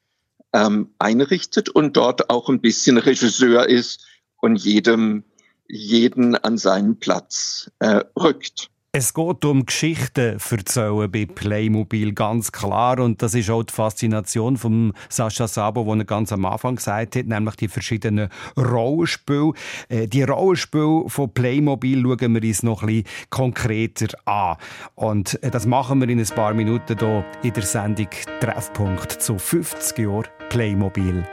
ähm, 0.53 0.93
einrichtet 0.99 1.69
und 1.69 1.95
dort 1.97 2.29
auch 2.29 2.49
ein 2.49 2.61
bisschen 2.61 2.97
Regisseur 2.97 3.67
ist 3.67 4.05
und 4.37 4.57
jedem 4.57 5.23
jeden 5.69 6.35
an 6.35 6.57
seinen 6.57 6.99
Platz 6.99 7.71
äh, 7.79 8.03
rückt. 8.19 8.69
Es 8.91 9.13
geht 9.13 9.45
um 9.45 9.67
Geschichten 9.67 10.39
erzählen 10.49 11.11
bei 11.11 11.27
Playmobil, 11.27 12.11
ganz 12.11 12.51
klar. 12.51 12.97
Und 12.97 13.21
das 13.21 13.35
ist 13.35 13.51
auch 13.51 13.61
die 13.61 13.71
Faszination 13.71 14.57
von 14.57 14.93
Sascha 15.09 15.47
Sabo, 15.47 15.85
wo 15.85 15.93
er 15.93 16.05
ganz 16.05 16.31
am 16.31 16.43
Anfang 16.45 16.77
gesagt 16.77 17.15
hat, 17.15 17.27
nämlich 17.27 17.55
die 17.57 17.67
verschiedenen 17.67 18.29
Rollenspiele. 18.57 19.53
Äh, 19.89 20.07
die 20.07 20.23
Rollenspiele 20.23 21.03
von 21.07 21.31
Playmobil 21.31 22.01
schauen 22.01 22.33
wir 22.33 22.41
uns 22.41 22.63
noch 22.63 22.81
ein 22.81 23.03
konkreter 23.29 24.07
an. 24.25 24.57
Und 24.95 25.41
äh, 25.43 25.51
das 25.51 25.67
machen 25.67 26.01
wir 26.01 26.09
in 26.09 26.19
ein 26.19 26.25
paar 26.25 26.55
Minuten 26.55 26.97
hier 26.97 27.23
in 27.43 27.53
der 27.53 27.63
Sendung 27.63 28.09
Treffpunkt 28.39 29.11
zu 29.11 29.37
50 29.37 29.99
Jahren 29.99 30.25
Playmobil. 30.49 31.23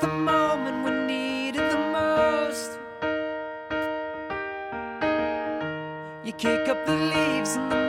time, 0.00 0.10
and 0.10 0.13
up 6.74 6.86
the 6.86 6.96
leaves 6.96 7.83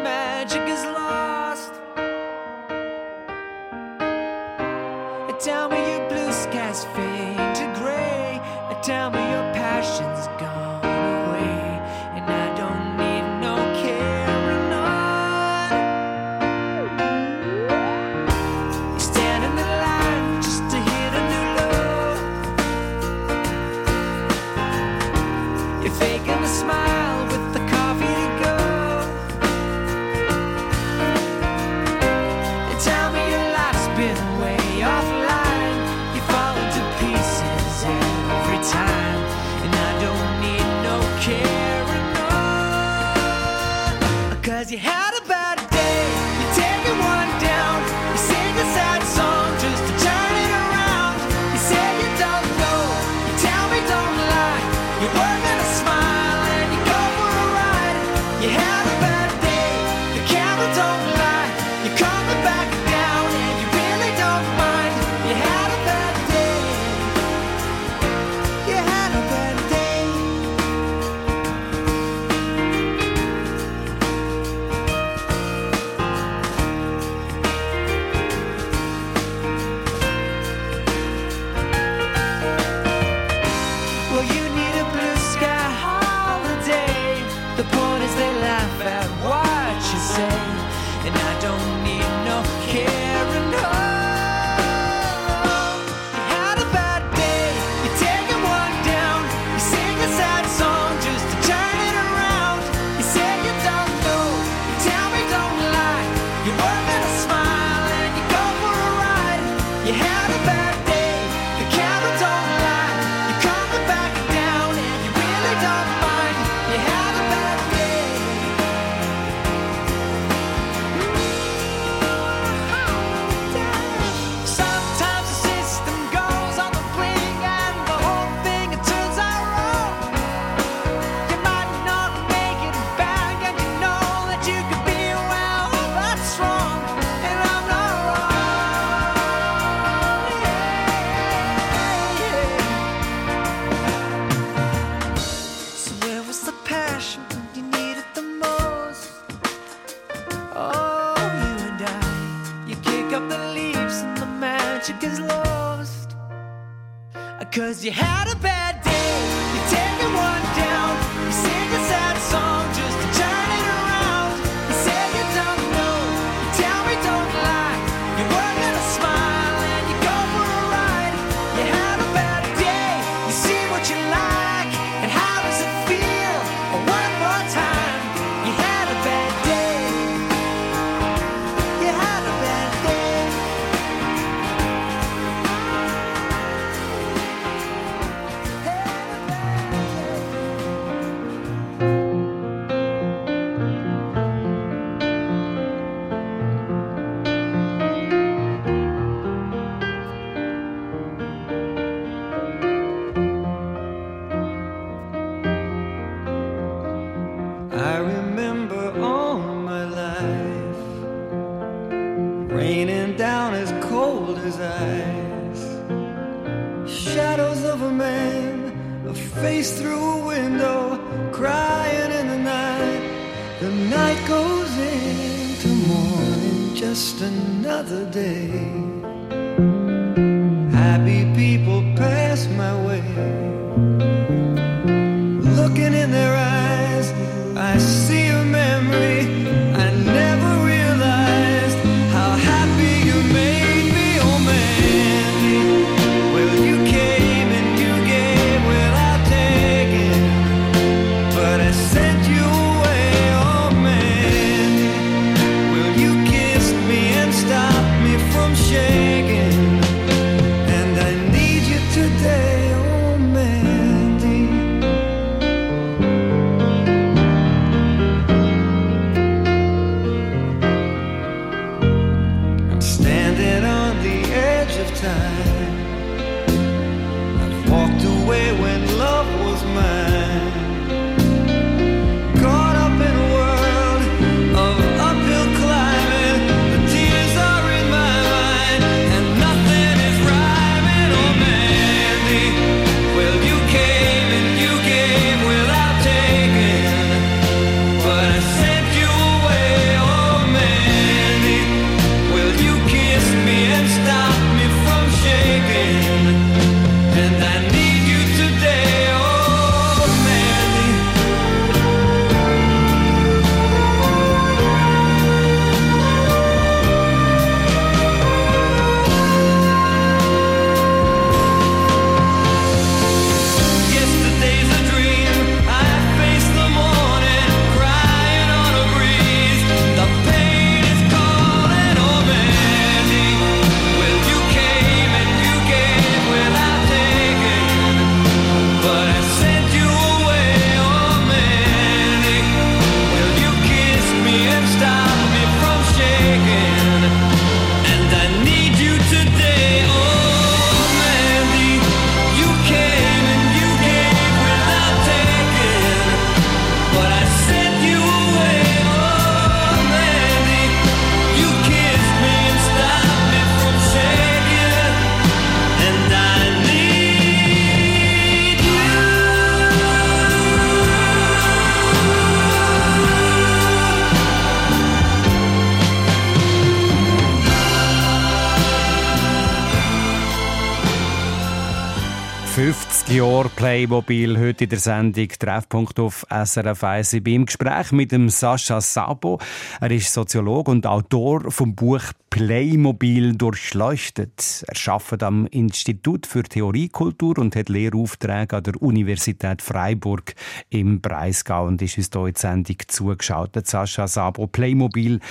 Playmobil 383.75 384.39
heute 384.39 384.63
in 384.63 384.69
der 384.69 384.79
Sendung 384.79 385.27
Treffpunkt 385.27 385.99
auf 385.99 386.25
SRF 386.29 386.81
1. 386.81 387.11
Ich 387.11 387.21
bin 387.21 387.33
im 387.35 387.45
Gespräch 387.45 387.91
mit 387.91 388.13
dem 388.13 388.29
Sascha 388.29 388.79
Sabo. 388.79 389.37
Er 389.81 389.91
ist 389.91 390.13
Soziologe 390.13 390.71
und 390.71 390.87
Autor 390.87 391.51
vom 391.51 391.75
Buch 391.75 391.99
Playmobil 392.35 393.37
durchleuchtet. 393.37 394.65
Er 394.67 394.91
arbeitet 394.91 395.23
am 395.23 395.47
Institut 395.47 396.27
für 396.27 396.43
Theoriekultur 396.43 397.37
und 397.37 397.55
hat 397.55 397.69
Lehraufträge 397.69 398.57
an 398.57 398.63
der 398.63 398.81
Universität 398.81 399.61
Freiburg 399.61 400.35
im 400.69 400.99
Breisgau 400.99 401.65
und 401.65 401.81
ist 401.81 401.97
uns 401.97 402.09
hier 402.11 402.25
in 402.25 402.33
die 402.33 402.39
Sendung 402.41 402.77
zugeschaut. 402.89 403.51
Sascha 403.65 404.09
Sabo, 404.09 404.47
Playmobil 404.47 405.21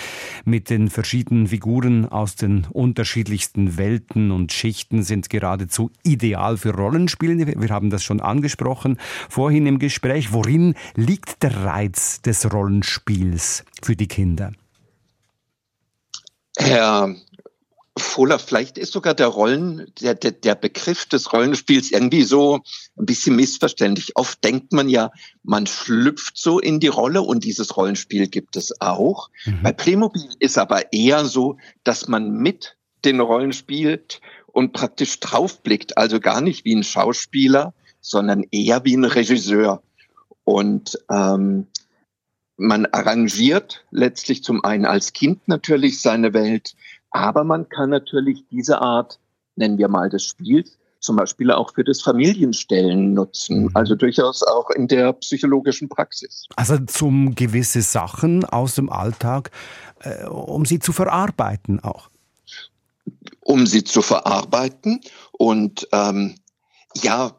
mit 0.46 0.70
den 0.70 0.88
verschiedenen 0.88 1.48
Figuren 1.48 2.06
aus 2.06 2.36
den 2.36 2.66
unterschiedlichsten 2.70 3.76
Welten 3.76 4.30
und 4.30 4.54
Schichten 4.54 5.02
sind 5.02 5.28
geradezu 5.28 5.90
ideal 6.04 6.56
für 6.56 6.70
Rollenspiele. 6.70 7.60
Wir 7.60 7.68
haben 7.68 7.90
das 7.90 8.02
schon 8.02 8.22
angesprochen 8.22 8.96
vorhin 9.28 9.66
im 9.66 9.78
Gespräch. 9.78 10.32
Worin 10.32 10.74
liegt 10.94 11.42
der 11.42 11.66
Reiz 11.66 12.22
des 12.22 12.50
Rollenspiels 12.50 13.66
für 13.82 13.94
die 13.94 14.08
Kinder? 14.08 14.52
Herr 16.56 17.14
Fuller, 17.96 18.40
vielleicht 18.40 18.76
ist 18.76 18.92
sogar 18.92 19.14
der 19.14 19.28
Rollen, 19.28 19.92
der, 20.00 20.14
der, 20.14 20.32
der 20.32 20.56
Begriff 20.56 21.06
des 21.06 21.32
Rollenspiels 21.32 21.92
irgendwie 21.92 22.24
so 22.24 22.60
ein 22.98 23.06
bisschen 23.06 23.36
missverständlich. 23.36 24.16
Oft 24.16 24.42
denkt 24.42 24.72
man 24.72 24.88
ja, 24.88 25.12
man 25.44 25.66
schlüpft 25.66 26.36
so 26.36 26.58
in 26.58 26.80
die 26.80 26.88
Rolle 26.88 27.22
und 27.22 27.44
dieses 27.44 27.76
Rollenspiel 27.76 28.26
gibt 28.26 28.56
es 28.56 28.80
auch. 28.80 29.30
Mhm. 29.44 29.62
Bei 29.62 29.72
Playmobil 29.72 30.28
ist 30.40 30.58
aber 30.58 30.92
eher 30.92 31.24
so, 31.24 31.58
dass 31.84 32.08
man 32.08 32.32
mit 32.32 32.76
den 33.04 33.20
Rollen 33.20 33.52
spielt 33.52 34.20
und 34.46 34.72
praktisch 34.72 35.20
draufblickt, 35.20 35.96
also 35.96 36.18
gar 36.18 36.40
nicht 36.40 36.64
wie 36.64 36.74
ein 36.74 36.84
Schauspieler, 36.84 37.74
sondern 38.00 38.44
eher 38.50 38.84
wie 38.84 38.96
ein 38.96 39.04
Regisseur. 39.04 39.82
Und 40.42 40.98
ähm, 41.10 41.68
man 42.56 42.86
arrangiert 42.86 43.84
letztlich 43.90 44.44
zum 44.44 44.64
einen 44.64 44.84
als 44.84 45.12
Kind 45.12 45.48
natürlich 45.48 46.00
seine 46.00 46.32
Welt, 46.34 46.74
aber 47.10 47.44
man 47.44 47.68
kann 47.68 47.90
natürlich 47.90 48.44
diese 48.50 48.80
Art, 48.80 49.18
nennen 49.56 49.78
wir 49.78 49.88
mal 49.88 50.08
des 50.08 50.24
Spiels, 50.24 50.78
zum 51.00 51.16
Beispiel 51.16 51.50
auch 51.50 51.74
für 51.74 51.84
das 51.84 52.00
Familienstellen 52.00 53.12
nutzen. 53.12 53.64
Mhm. 53.64 53.70
Also 53.74 53.94
durchaus 53.94 54.42
auch 54.42 54.70
in 54.70 54.88
der 54.88 55.12
psychologischen 55.12 55.88
Praxis. 55.88 56.46
Also 56.56 56.78
zum 56.78 57.34
gewisse 57.34 57.82
Sachen 57.82 58.44
aus 58.44 58.74
dem 58.74 58.90
Alltag, 58.90 59.50
äh, 60.00 60.24
um 60.24 60.64
sie 60.64 60.78
zu 60.78 60.92
verarbeiten 60.92 61.80
auch. 61.80 62.08
Um 63.40 63.66
sie 63.66 63.84
zu 63.84 64.00
verarbeiten 64.00 65.00
und 65.32 65.86
ähm, 65.92 66.36
ja, 67.02 67.32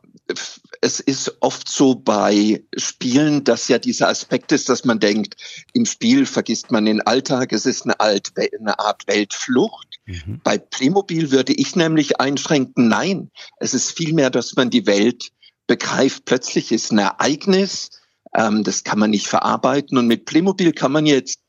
es 0.86 1.00
ist 1.00 1.38
oft 1.40 1.68
so 1.68 1.96
bei 1.96 2.64
Spielen, 2.78 3.44
dass 3.44 3.68
ja 3.70 3.80
dieser 3.80 4.08
Aspekt 4.08 4.52
ist, 4.52 4.70
dass 4.70 4.86
man 4.86 5.00
denkt, 5.00 5.36
im 5.74 5.84
Spiel 5.88 6.28
vergisst 6.28 6.70
man 6.70 6.86
den 6.86 7.02
Alltag, 7.02 7.54
es 7.54 7.66
ist 7.66 7.86
eine, 7.86 8.00
Alt 8.00 8.34
eine 8.38 8.78
Art 8.78 9.08
Weltflucht. 9.08 10.00
Mhm. 10.06 10.42
Bei 10.44 10.60
Playmobil 10.60 11.32
würde 11.32 11.54
ich 11.54 11.76
nämlich 11.76 12.20
einschränken, 12.20 12.88
nein, 12.88 13.32
es 13.58 13.74
ist 13.74 13.98
vielmehr, 13.98 14.30
dass 14.30 14.56
man 14.56 14.70
die 14.70 14.86
Welt 14.86 15.32
begreift. 15.66 16.26
Plötzlich 16.26 16.72
ist 16.72 16.92
ein 16.92 17.00
Ereignis, 17.00 17.90
ähm, 18.36 18.64
das 18.64 18.84
kann 18.84 19.00
man 19.00 19.10
nicht 19.10 19.28
verarbeiten 19.28 19.98
und 19.98 20.06
mit 20.06 20.26
Playmobil 20.26 20.72
kann 20.72 20.92
man 20.92 21.08
jetzt 21.08 21.40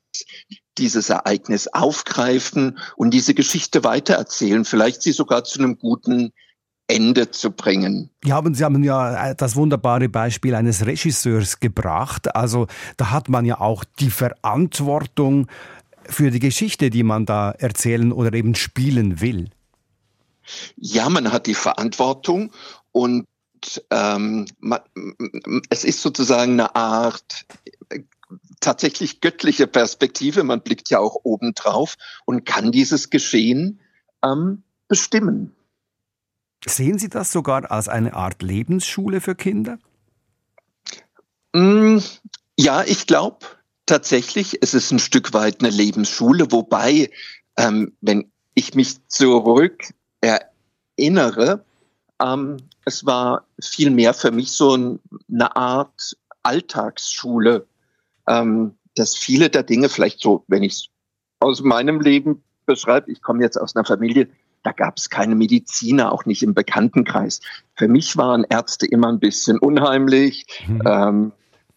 dieses 0.79 1.11
Ereignis 1.11 1.69
aufgreifen 1.69 2.79
und 2.97 3.13
diese 3.13 3.35
Geschichte 3.35 3.85
weitererzählen, 3.85 4.65
vielleicht 4.65 5.03
sie 5.03 5.13
sogar 5.13 5.45
zu 5.45 5.59
einem 5.59 5.77
guten 5.77 6.33
Ende 6.89 7.31
zu 7.31 7.51
bringen. 7.51 8.11
Ja, 8.25 8.39
und 8.39 8.55
Sie 8.55 8.65
haben 8.65 8.85
ja 8.85 9.35
das 9.35 9.57
wunderbare 9.57 10.09
Beispiel 10.09 10.55
eines 10.55 10.87
Regisseurs 10.87 11.59
gebracht. 11.59 12.35
Also 12.35 12.69
da 12.97 13.11
hat 13.11 13.29
man 13.29 13.45
ja 13.45 13.61
auch 13.61 13.85
die 13.99 14.11
Verantwortung 14.11 15.49
für 16.09 16.31
die 16.31 16.39
Geschichte, 16.39 16.91
die 16.91 17.03
man 17.03 17.27
da 17.27 17.51
erzählen 17.51 18.13
oder 18.13 18.33
eben 18.33 18.55
spielen 18.55 19.21
will. 19.21 19.51
Ja, 20.77 21.09
man 21.09 21.33
hat 21.33 21.47
die 21.47 21.55
Verantwortung 21.55 22.53
und 22.93 23.27
ähm, 23.91 24.47
man, 24.61 24.81
es 25.71 25.83
ist 25.83 26.03
sozusagen 26.03 26.53
eine 26.53 26.77
Art 26.77 27.47
äh, 27.89 28.01
tatsächlich 28.61 29.21
göttliche 29.21 29.67
Perspektive. 29.67 30.45
Man 30.45 30.63
blickt 30.63 30.91
ja 30.91 31.01
auch 31.01 31.17
oben 31.25 31.55
drauf 31.55 31.97
und 32.27 32.45
kann 32.45 32.71
dieses 32.71 33.11
Geschehen 33.11 33.81
ähm, 34.25 34.63
bestimmen. 34.87 35.57
Sehen 36.69 36.99
Sie 36.99 37.09
das 37.09 37.31
sogar 37.31 37.71
als 37.71 37.89
eine 37.89 38.15
Art 38.15 38.43
Lebensschule 38.43 39.21
für 39.21 39.37
Kinder? 39.37 39.79
Mm, 41.55 41.99
ja, 42.59 42.83
ich 42.83 43.07
glaube 43.07 43.47
tatsächlich, 43.87 44.59
es 44.63 44.75
ist 44.75 44.91
ein 44.91 44.99
Stück 44.99 45.33
weit 45.33 45.61
eine 45.61 45.71
Lebensschule, 45.71 46.51
wobei, 46.51 47.11
ähm, 47.57 47.93
wenn 48.01 48.31
ich 48.55 48.75
mich 48.75 49.07
zurück 49.07 49.95
erinnere, 50.21 51.65
ähm, 52.21 52.57
es 52.85 53.07
war 53.07 53.47
vielmehr 53.61 54.13
für 54.13 54.33
mich 54.33 54.51
so 54.51 54.77
ein, 54.77 55.01
eine 55.31 55.55
Art 55.55 56.17
Alltagsschule, 56.43 57.67
ähm, 58.27 58.75
dass 58.97 59.15
viele 59.15 59.51
der 59.51 59.63
Dinge 59.63 59.89
vielleicht 59.89 60.21
so, 60.21 60.45
wenn 60.49 60.65
ich 60.65 60.73
es 60.73 60.89
aus 61.39 61.61
meinem 61.61 62.01
Leben 62.01 62.43
beschreibe, 62.65 63.13
ich 63.13 63.23
komme 63.23 63.43
jetzt 63.43 63.57
aus 63.57 63.77
einer 63.77 63.85
Familie, 63.85 64.29
da 64.67 64.73
gab 64.73 64.97
es 64.97 65.11
keine 65.11 65.37
Mediziner, 65.37 66.11
auch 66.11 66.25
nicht 66.25 66.43
im 66.43 66.53
Bekanntenkreis. 66.53 67.41
Für 67.77 67.87
mich 67.87 68.17
waren 68.17 68.45
Ärzte 68.51 68.85
immer 68.85 69.07
ein 69.07 69.21
bisschen 69.21 69.61
unheimlich. 69.61 70.45
Mhm. 70.67 70.83
Ähm, 70.85 71.33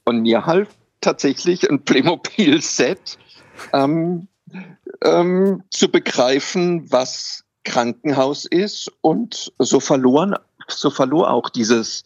und 0.06 0.23
mir 0.23 0.47
half 0.47 0.69
tatsächlich 0.99 1.69
ein 1.69 1.84
Playmobil-Set 1.84 3.19
ähm, 3.73 4.28
ähm, 5.04 5.62
zu 5.69 5.91
begreifen, 5.91 6.91
was 6.91 7.43
Krankenhaus 7.63 8.45
ist. 8.45 8.91
Und 9.02 9.54
so 9.60 9.80
verloren, 9.80 10.34
so 10.67 10.89
verlor 10.89 11.30
auch 11.30 11.49
dieses 11.49 12.06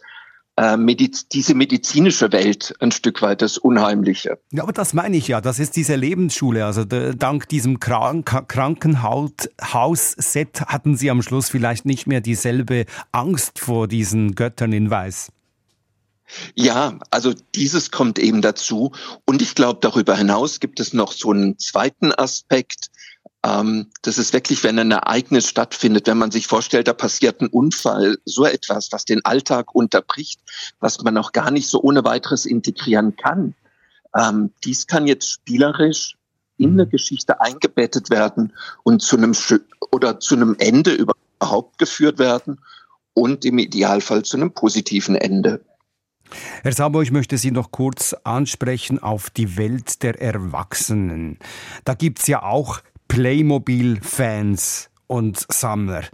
äh, 0.55 0.77
Mediz 0.77 1.27
diese 1.27 1.55
medizinische 1.55 2.31
Welt 2.31 2.75
ein 2.79 2.91
Stück 2.91 3.23
weit 3.23 3.41
das 3.41 3.57
Unheimliche. 3.57 4.37
Ja, 4.51 4.61
aber 4.63 4.71
das 4.71 4.93
meine 4.93 5.17
ich 5.17 5.27
ja. 5.27 5.41
Das 5.41 5.59
ist 5.59 5.75
diese 5.75 5.95
Lebensschule. 5.95 6.65
Also 6.65 6.85
dank 6.85 7.49
diesem 7.49 7.79
Krank 7.79 8.47
Krankenhaus-Set 8.47 10.61
hatten 10.67 10.95
Sie 10.95 11.09
am 11.09 11.23
Schluss 11.23 11.49
vielleicht 11.49 11.85
nicht 11.85 12.07
mehr 12.07 12.21
dieselbe 12.21 12.85
Angst 13.11 13.59
vor 13.59 13.87
diesen 13.87 14.35
Göttern 14.35 14.71
in 14.73 14.89
Weiß. 14.89 15.31
Ja, 16.55 16.97
also 17.11 17.33
dieses 17.55 17.91
kommt 17.91 18.19
eben 18.19 18.41
dazu. 18.41 18.91
Und 19.25 19.41
ich 19.41 19.55
glaube, 19.55 19.79
darüber 19.81 20.15
hinaus 20.15 20.59
gibt 20.59 20.79
es 20.79 20.93
noch 20.93 21.11
so 21.11 21.31
einen 21.31 21.57
zweiten 21.59 22.11
Aspekt, 22.11 22.87
ähm, 23.45 23.87
das 24.01 24.17
ist 24.17 24.33
wirklich, 24.33 24.63
wenn 24.63 24.79
ein 24.79 24.91
Ereignis 24.91 25.49
stattfindet, 25.49 26.07
wenn 26.07 26.17
man 26.17 26.31
sich 26.31 26.47
vorstellt, 26.47 26.87
da 26.87 26.93
passiert 26.93 27.41
ein 27.41 27.47
Unfall, 27.47 28.17
so 28.25 28.45
etwas, 28.45 28.91
was 28.91 29.05
den 29.05 29.23
Alltag 29.25 29.75
unterbricht, 29.75 30.39
was 30.79 31.01
man 31.03 31.17
auch 31.17 31.33
gar 31.33 31.51
nicht 31.51 31.67
so 31.67 31.81
ohne 31.81 32.03
weiteres 32.05 32.45
integrieren 32.45 33.15
kann. 33.15 33.53
Ähm, 34.15 34.51
dies 34.63 34.87
kann 34.87 35.07
jetzt 35.07 35.29
spielerisch 35.29 36.15
in 36.57 36.73
eine 36.73 36.87
Geschichte 36.87 37.41
eingebettet 37.41 38.09
werden 38.09 38.53
und 38.83 39.01
zu 39.01 39.17
einem 39.17 39.35
oder 39.91 40.19
zu 40.19 40.35
einem 40.35 40.55
Ende 40.59 40.93
überhaupt 40.93 41.77
geführt 41.79 42.19
werden 42.19 42.59
und 43.13 43.43
im 43.43 43.57
Idealfall 43.57 44.23
zu 44.23 44.37
einem 44.37 44.53
positiven 44.53 45.15
Ende. 45.15 45.61
Herr 46.63 46.71
Sabo, 46.71 47.01
ich 47.01 47.11
möchte 47.11 47.37
Sie 47.37 47.51
noch 47.51 47.71
kurz 47.71 48.13
ansprechen 48.23 48.99
auf 48.99 49.29
die 49.29 49.57
Welt 49.57 50.01
der 50.01 50.21
Erwachsenen. 50.21 51.37
Da 51.83 51.93
gibt 51.93 52.19
es 52.19 52.27
ja 52.27 52.41
auch 52.43 52.81
Playmobil-Fans 53.13 54.89
und 55.05 55.45
Sammler. 55.47 56.05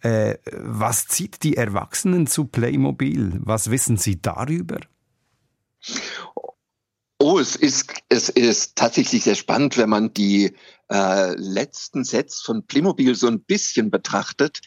Äh, 0.00 0.38
was 0.50 1.06
zieht 1.06 1.42
die 1.42 1.58
Erwachsenen 1.58 2.26
zu 2.26 2.46
Playmobil? 2.46 3.38
Was 3.44 3.70
wissen 3.70 3.98
Sie 3.98 4.22
darüber? 4.22 4.78
Oh, 7.18 7.38
es 7.38 7.54
ist, 7.54 7.92
es 8.08 8.30
ist 8.30 8.76
tatsächlich 8.76 9.24
sehr 9.24 9.34
spannend, 9.34 9.76
wenn 9.76 9.90
man 9.90 10.14
die 10.14 10.56
äh, 10.90 11.34
letzten 11.34 12.02
Sets 12.02 12.40
von 12.40 12.66
Playmobil 12.66 13.14
so 13.14 13.26
ein 13.26 13.40
bisschen 13.40 13.90
betrachtet. 13.90 14.62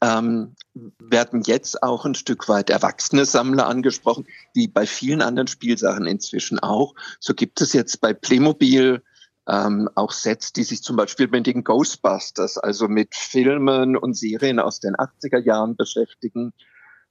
Ähm, 0.00 0.56
werden 0.98 1.42
jetzt 1.42 1.82
auch 1.82 2.06
ein 2.06 2.14
Stück 2.14 2.48
weit 2.48 2.70
erwachsene 2.70 3.26
Sammler 3.26 3.66
angesprochen, 3.66 4.26
wie 4.54 4.68
bei 4.68 4.86
vielen 4.86 5.20
anderen 5.20 5.48
Spielsachen 5.48 6.06
inzwischen 6.06 6.60
auch. 6.60 6.94
So 7.20 7.34
gibt 7.34 7.60
es 7.60 7.74
jetzt 7.74 8.00
bei 8.00 8.14
Playmobil 8.14 9.02
ähm, 9.48 9.88
auch 9.94 10.12
Sets, 10.12 10.52
die 10.52 10.64
sich 10.64 10.82
zum 10.82 10.96
Beispiel 10.96 11.28
mit 11.28 11.46
den 11.46 11.64
Ghostbusters, 11.64 12.58
also 12.58 12.88
mit 12.88 13.14
Filmen 13.14 13.96
und 13.96 14.16
Serien 14.16 14.58
aus 14.58 14.80
den 14.80 14.94
80er 14.94 15.38
Jahren 15.38 15.76
beschäftigen. 15.76 16.52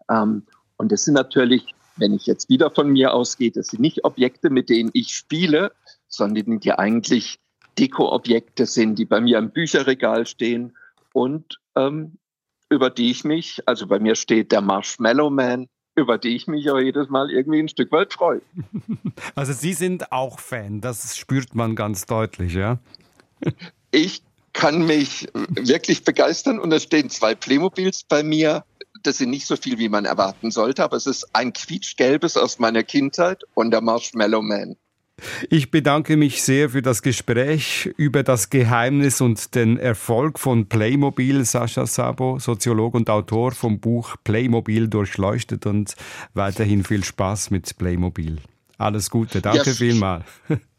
Ähm, 0.09 0.45
und 0.77 0.91
das 0.91 1.05
sind 1.05 1.13
natürlich, 1.13 1.75
wenn 1.97 2.13
ich 2.13 2.25
jetzt 2.25 2.49
wieder 2.49 2.71
von 2.71 2.89
mir 2.89 3.13
ausgehe, 3.13 3.51
das 3.51 3.67
sind 3.67 3.81
nicht 3.81 4.03
Objekte, 4.03 4.49
mit 4.49 4.69
denen 4.69 4.89
ich 4.93 5.15
spiele, 5.15 5.71
sondern 6.07 6.59
die 6.59 6.73
eigentlich 6.73 7.39
Deko-Objekte 7.77 8.65
sind, 8.65 8.97
die 8.97 9.05
bei 9.05 9.21
mir 9.21 9.37
im 9.37 9.51
Bücherregal 9.51 10.25
stehen 10.25 10.75
und 11.11 11.59
ähm, 11.75 12.17
über 12.69 12.89
die 12.89 13.11
ich 13.11 13.23
mich, 13.23 13.61
also 13.67 13.87
bei 13.87 13.99
mir 13.99 14.15
steht 14.15 14.51
der 14.51 14.61
Marshmallow 14.61 15.29
Man, 15.29 15.67
über 15.95 16.17
die 16.17 16.35
ich 16.35 16.47
mich 16.47 16.69
auch 16.69 16.79
jedes 16.79 17.09
Mal 17.09 17.29
irgendwie 17.29 17.59
ein 17.59 17.69
Stück 17.69 17.91
weit 17.91 18.13
freue. 18.13 18.41
Also 19.35 19.53
Sie 19.53 19.73
sind 19.73 20.11
auch 20.11 20.39
Fan, 20.39 20.81
das 20.81 21.17
spürt 21.17 21.55
man 21.55 21.75
ganz 21.75 22.05
deutlich, 22.05 22.53
ja? 22.53 22.79
Ich 23.91 24.23
kann 24.53 24.85
mich 24.85 25.27
wirklich 25.33 26.03
begeistern 26.03 26.59
und 26.59 26.71
es 26.71 26.83
stehen 26.83 27.09
zwei 27.09 27.35
Playmobils 27.35 28.03
bei 28.03 28.23
mir. 28.23 28.63
Das 29.03 29.17
sind 29.17 29.31
nicht 29.31 29.45
so 29.45 29.55
viel, 29.55 29.77
wie 29.79 29.89
man 29.89 30.05
erwarten 30.05 30.51
sollte, 30.51 30.83
aber 30.83 30.97
es 30.97 31.07
ist 31.07 31.35
ein 31.35 31.53
quietschgelbes 31.53 32.37
aus 32.37 32.59
meiner 32.59 32.83
Kindheit 32.83 33.43
und 33.53 33.71
der 33.71 33.81
Marshmallow 33.81 34.41
Man. 34.41 34.77
Ich 35.49 35.71
bedanke 35.71 36.17
mich 36.17 36.41
sehr 36.41 36.71
für 36.71 36.81
das 36.81 37.01
Gespräch 37.01 37.93
über 37.97 38.23
das 38.23 38.49
Geheimnis 38.49 39.21
und 39.21 39.55
den 39.55 39.77
Erfolg 39.77 40.39
von 40.39 40.67
Playmobil. 40.67 41.45
Sascha 41.45 41.85
Sabo, 41.85 42.39
Soziolog 42.39 42.95
und 42.95 43.09
Autor 43.09 43.51
vom 43.51 43.79
Buch 43.79 44.15
Playmobil 44.23 44.87
durchleuchtet 44.87 45.65
und 45.65 45.95
weiterhin 46.33 46.83
viel 46.83 47.03
Spaß 47.03 47.51
mit 47.51 47.77
Playmobil. 47.77 48.39
Alles 48.77 49.09
Gute, 49.09 49.41
danke 49.41 49.69
ja. 49.69 49.75
vielmals. 49.75 50.25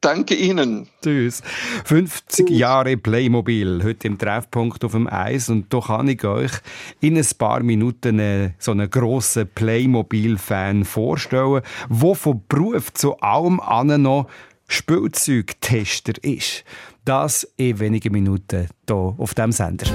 Danke 0.00 0.34
Ihnen. 0.34 0.88
Tschüss. 1.02 1.42
50 1.84 2.50
Jahre 2.50 2.98
Playmobil, 2.98 3.82
heute 3.82 4.08
im 4.08 4.18
Treffpunkt 4.18 4.84
auf 4.84 4.92
dem 4.92 5.06
Eis. 5.06 5.48
Und 5.48 5.72
da 5.72 5.80
kann 5.80 6.08
ich 6.08 6.22
euch 6.24 6.52
in 7.00 7.16
ein 7.16 7.26
paar 7.38 7.62
Minuten 7.62 8.54
so 8.58 8.72
einen 8.72 8.90
grossen 8.90 9.48
Playmobil-Fan 9.54 10.84
vorstellen, 10.84 11.62
der 11.88 12.14
von 12.14 12.42
Beruf 12.46 12.92
zu 12.92 13.18
allem 13.20 13.58
anderen 13.60 14.02
noch 14.02 14.28
Spielzeugtester 14.68 16.12
ist. 16.22 16.64
Das 17.04 17.44
in 17.56 17.78
wenigen 17.78 18.12
Minuten 18.12 18.68
hier 18.86 18.96
auf 18.96 19.34
dem 19.34 19.52
Sender. 19.52 19.86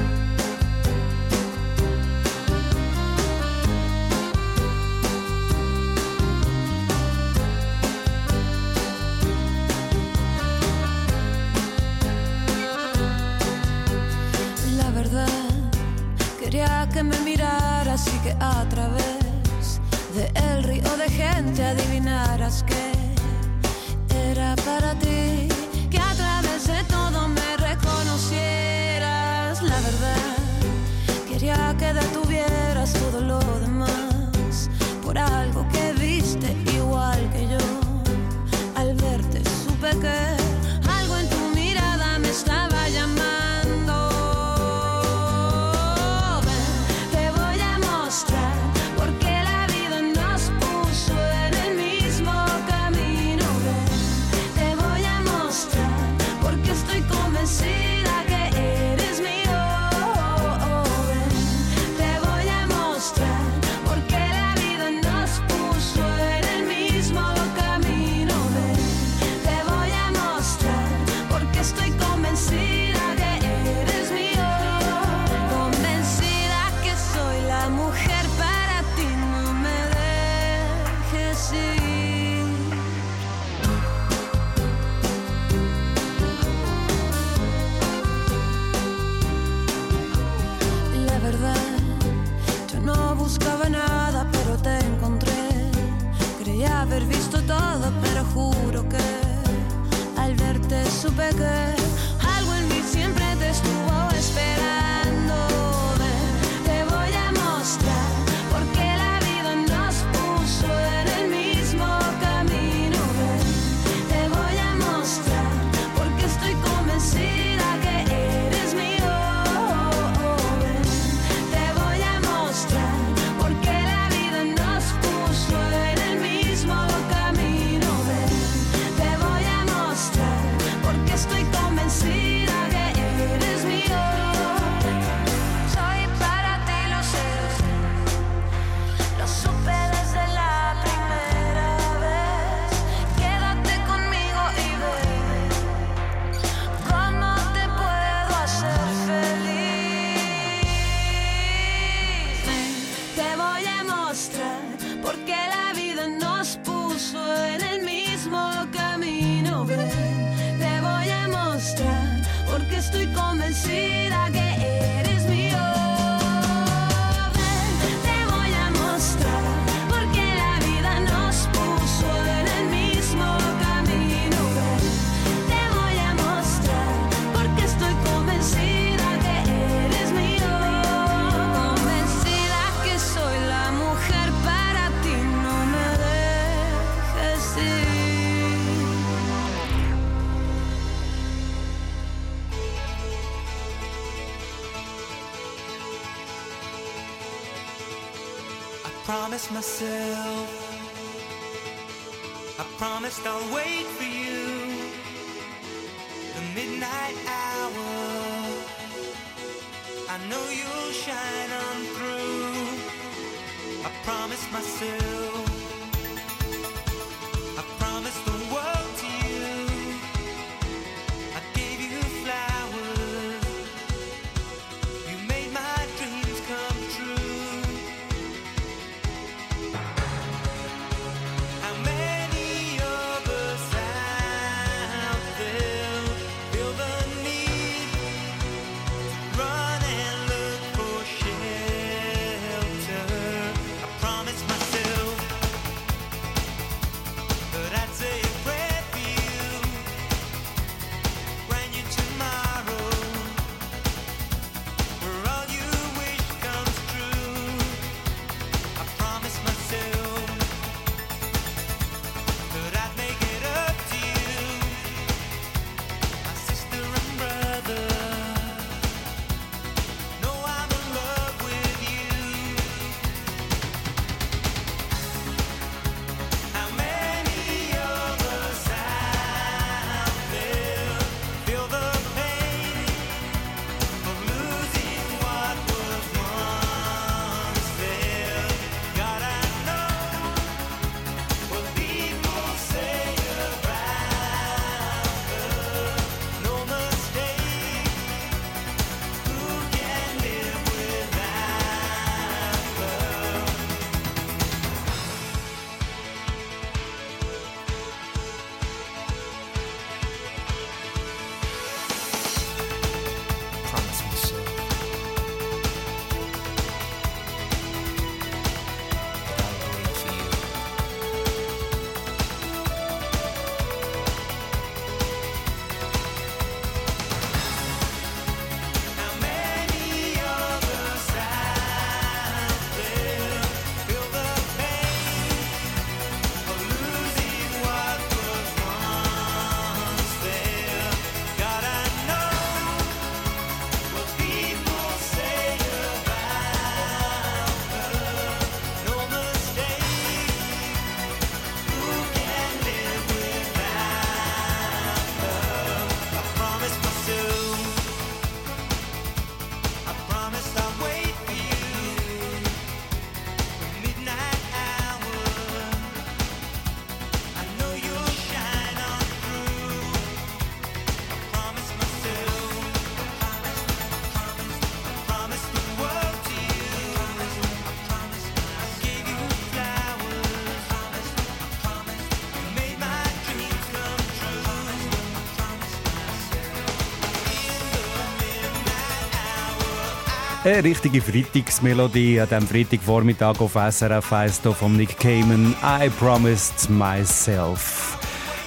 Eine 390.42 390.64
richtige 390.64 391.02
Freitagsmelodie 391.02 392.22
an 392.22 392.30
diesem 392.30 392.48
Freitagvormittag 392.48 393.42
auf 393.42 393.56
SRF 393.56 394.14
1 394.14 394.42
hier 394.42 394.54
von 394.54 394.78
Nick 394.78 394.98
Cayman. 394.98 395.54
I 395.62 395.90
promised 395.90 396.70
myself. 396.70 397.98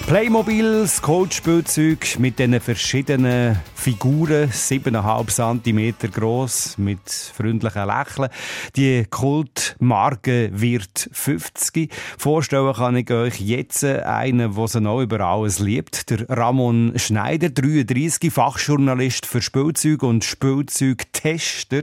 Playmobil, 0.07 0.81
das 0.81 0.99
Coachspielzeug 1.03 2.17
mit 2.17 2.39
diesen 2.39 2.59
verschiedenen 2.59 3.59
Figuren, 3.83 4.49
7,5 4.49 5.61
cm 5.61 6.09
groß, 6.09 6.77
mit 6.77 7.01
freundlichen 7.09 7.85
Lächeln. 7.85 8.29
Die 8.77 9.03
Kultmarke 9.09 10.51
wird 10.53 11.09
50. 11.11 11.93
Vorstellen 12.17 12.73
kann 12.73 12.95
ich 12.95 13.11
euch 13.11 13.41
jetzt 13.41 13.83
einen, 13.83 14.55
der 14.55 14.67
sie 14.69 14.79
noch 14.79 15.01
über 15.01 15.19
alles 15.19 15.59
liebt. 15.59 16.09
Der 16.09 16.29
Ramon 16.29 16.93
Schneider, 16.95 17.49
33, 17.49 18.31
Fachjournalist 18.31 19.25
für 19.25 19.41
Spielzeug 19.41 20.03
und 20.03 20.23
Spielzeugtester 20.23 21.81